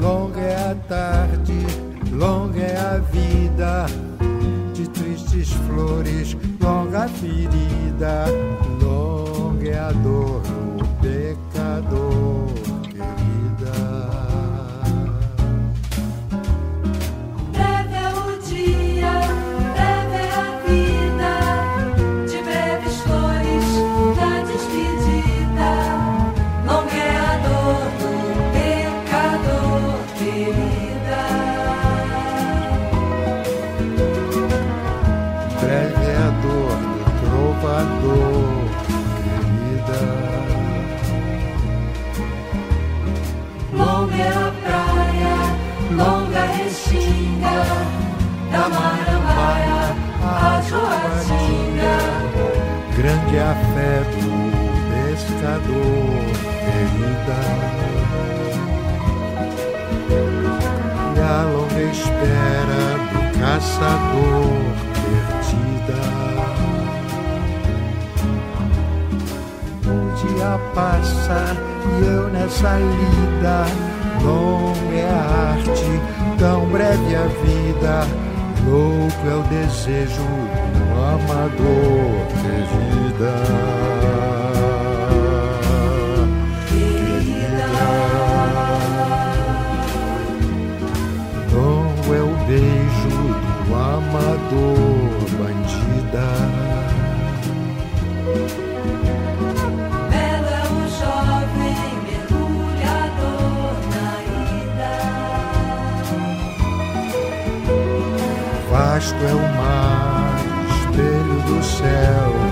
[0.00, 1.66] Longa é a tarde,
[2.12, 3.86] longa é a vida,
[4.74, 8.24] de tristes flores, longa a ferida,
[8.82, 10.39] longa é a dor
[53.30, 54.34] Grande é a fé do
[54.90, 56.30] pescador,
[56.64, 57.40] querida.
[61.14, 64.50] E a longa espera do caçador,
[65.04, 66.00] perdida.
[69.86, 71.40] O dia passa
[71.86, 73.58] e eu nessa lida.
[74.24, 75.14] Longa é a
[75.52, 75.90] arte,
[76.36, 77.94] tão breve a vida.
[78.66, 80.26] Louco é o desejo
[80.74, 82.30] do amador
[83.20, 83.34] querida.
[86.68, 87.66] Querida,
[91.52, 93.08] bom é o beijo
[93.66, 96.70] do amador bandida.
[108.70, 110.36] vasto é o mar,
[110.70, 112.49] espelho do céu.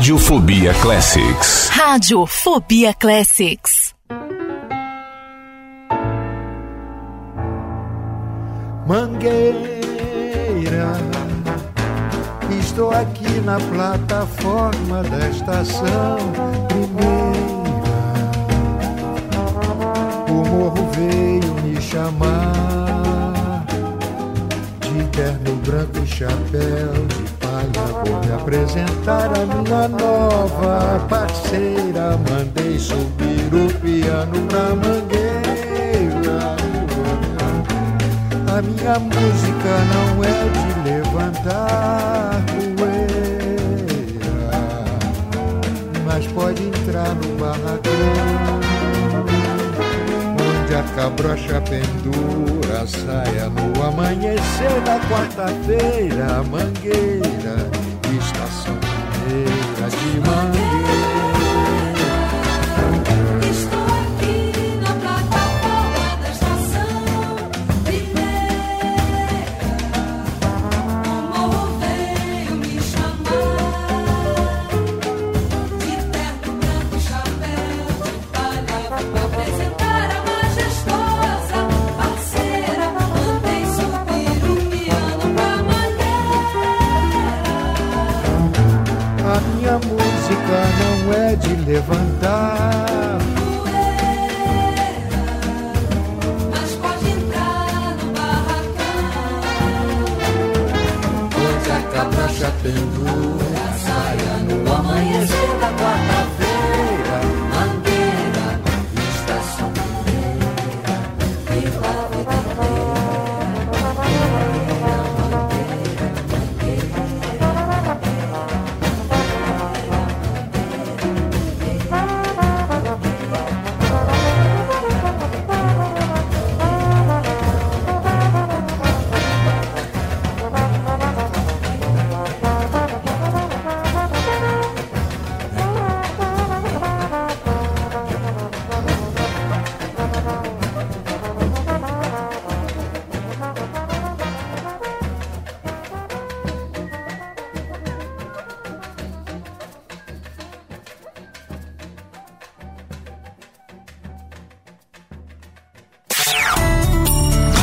[0.00, 1.68] Radiofobia Classics.
[1.72, 3.94] Radiofobia Classics.
[8.86, 9.60] Mangueira.
[12.58, 16.16] Estou aqui na plataforma da estação
[16.68, 17.60] primeira.
[20.30, 23.66] O morro veio me chamar
[24.80, 26.49] de terno branco e chapéu
[28.50, 32.18] apresentar a minha nova parceira.
[32.28, 36.56] Mandei subir o piano pra mangueira.
[38.52, 42.42] A minha música não é de levantar
[42.76, 44.40] poeira,
[46.04, 48.60] mas pode entrar no barracão,
[50.34, 57.79] onde a cabrocha pendura saia no amanhecer da quarta-feira, mangueira,
[58.16, 61.29] estação primeira de mangueira.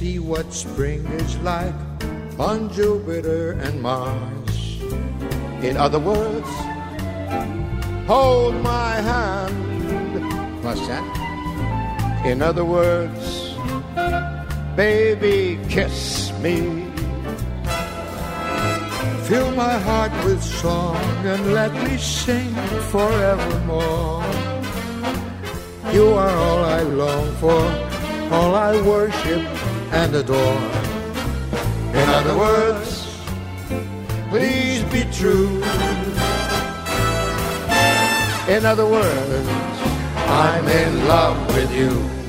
[0.00, 1.74] See what spring is like
[2.38, 4.80] on Jupiter and Mars.
[5.60, 6.48] In other words,
[8.08, 10.64] hold my hand.
[10.64, 11.04] What's that?
[12.24, 13.54] In other words,
[14.74, 16.88] baby, kiss me.
[19.28, 20.96] Fill my heart with song
[21.26, 22.54] and let me sing
[22.88, 24.24] forevermore.
[25.92, 27.60] You are all I long for,
[28.32, 30.60] all I worship and adore.
[31.94, 33.18] In other words,
[34.30, 35.62] please be true.
[38.48, 39.48] In other words,
[40.26, 42.19] I'm in love with you.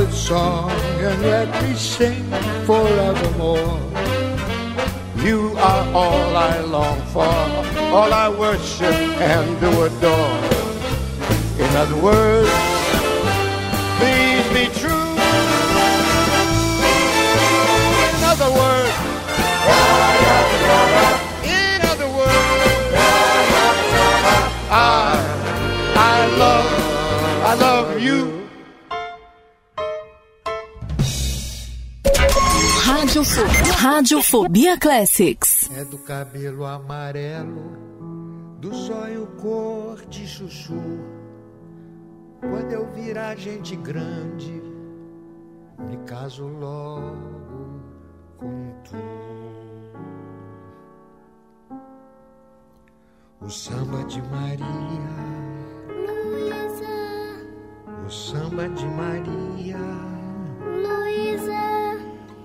[0.00, 2.24] With song and let me sing
[2.64, 3.78] forevermore.
[5.16, 7.34] You are all I long for,
[7.94, 8.96] all I worship
[9.34, 10.38] and do adore.
[11.64, 12.69] In other words,
[34.00, 35.68] Radiofobia Classics.
[35.76, 37.76] É do cabelo amarelo,
[38.58, 40.80] do zóio cor de chuchu.
[42.40, 44.62] Quando eu virar gente grande,
[45.80, 47.14] me caso logo
[48.38, 48.96] com tu.
[53.42, 54.66] O samba de Maria,
[56.24, 56.86] Luísa,
[58.06, 59.76] o samba de Maria,
[60.64, 61.49] Luísa,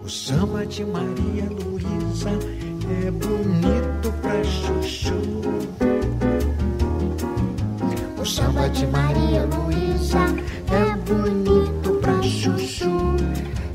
[0.06, 5.16] o samba de Maria Luísa é bonito pra chuchu.
[8.22, 10.28] O samba de Maria Luísa
[10.72, 13.16] é bonito pra chuchu.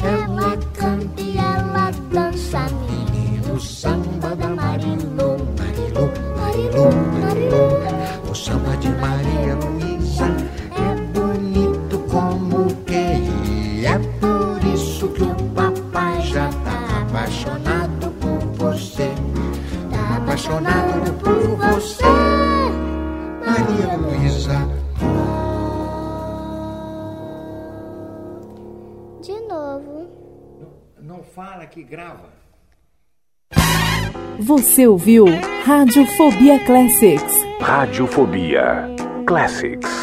[0.04, 3.60] ela canta e ela dança, menino.
[3.60, 4.09] Samba
[31.34, 32.28] fala que grava.
[34.38, 35.26] Você ouviu
[35.64, 37.34] Radiofobia Classics.
[37.60, 38.88] Radiofobia
[39.26, 39.99] Classics.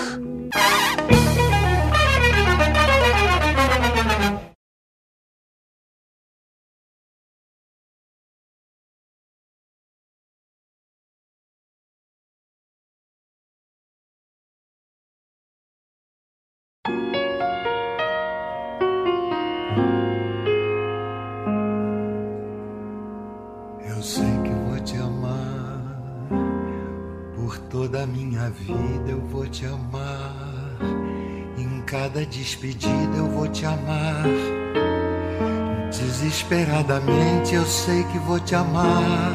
[32.18, 33.16] Cada despedida.
[33.16, 34.24] Eu vou te amar
[35.92, 37.54] desesperadamente.
[37.54, 39.34] Eu sei que vou te amar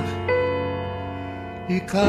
[1.69, 2.09] e cada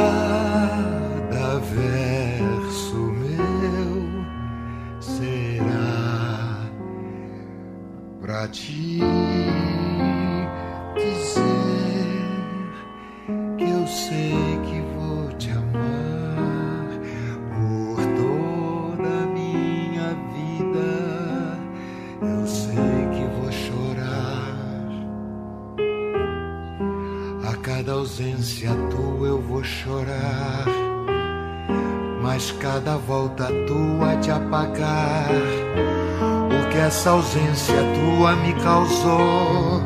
[1.60, 4.26] verso meu
[5.00, 6.60] será
[8.20, 9.00] pra te
[32.44, 35.30] faz cada volta tua te apagar.
[36.50, 39.82] O que essa ausência tua me causou?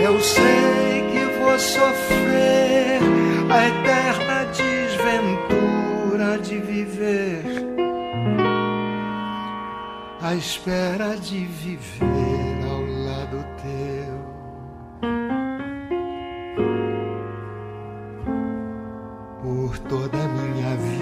[0.00, 3.00] Eu sei que vou sofrer
[3.50, 7.44] a eterna desventura de viver,
[10.20, 14.32] a espera de viver ao lado teu.
[19.72, 21.01] por toda a minha vida.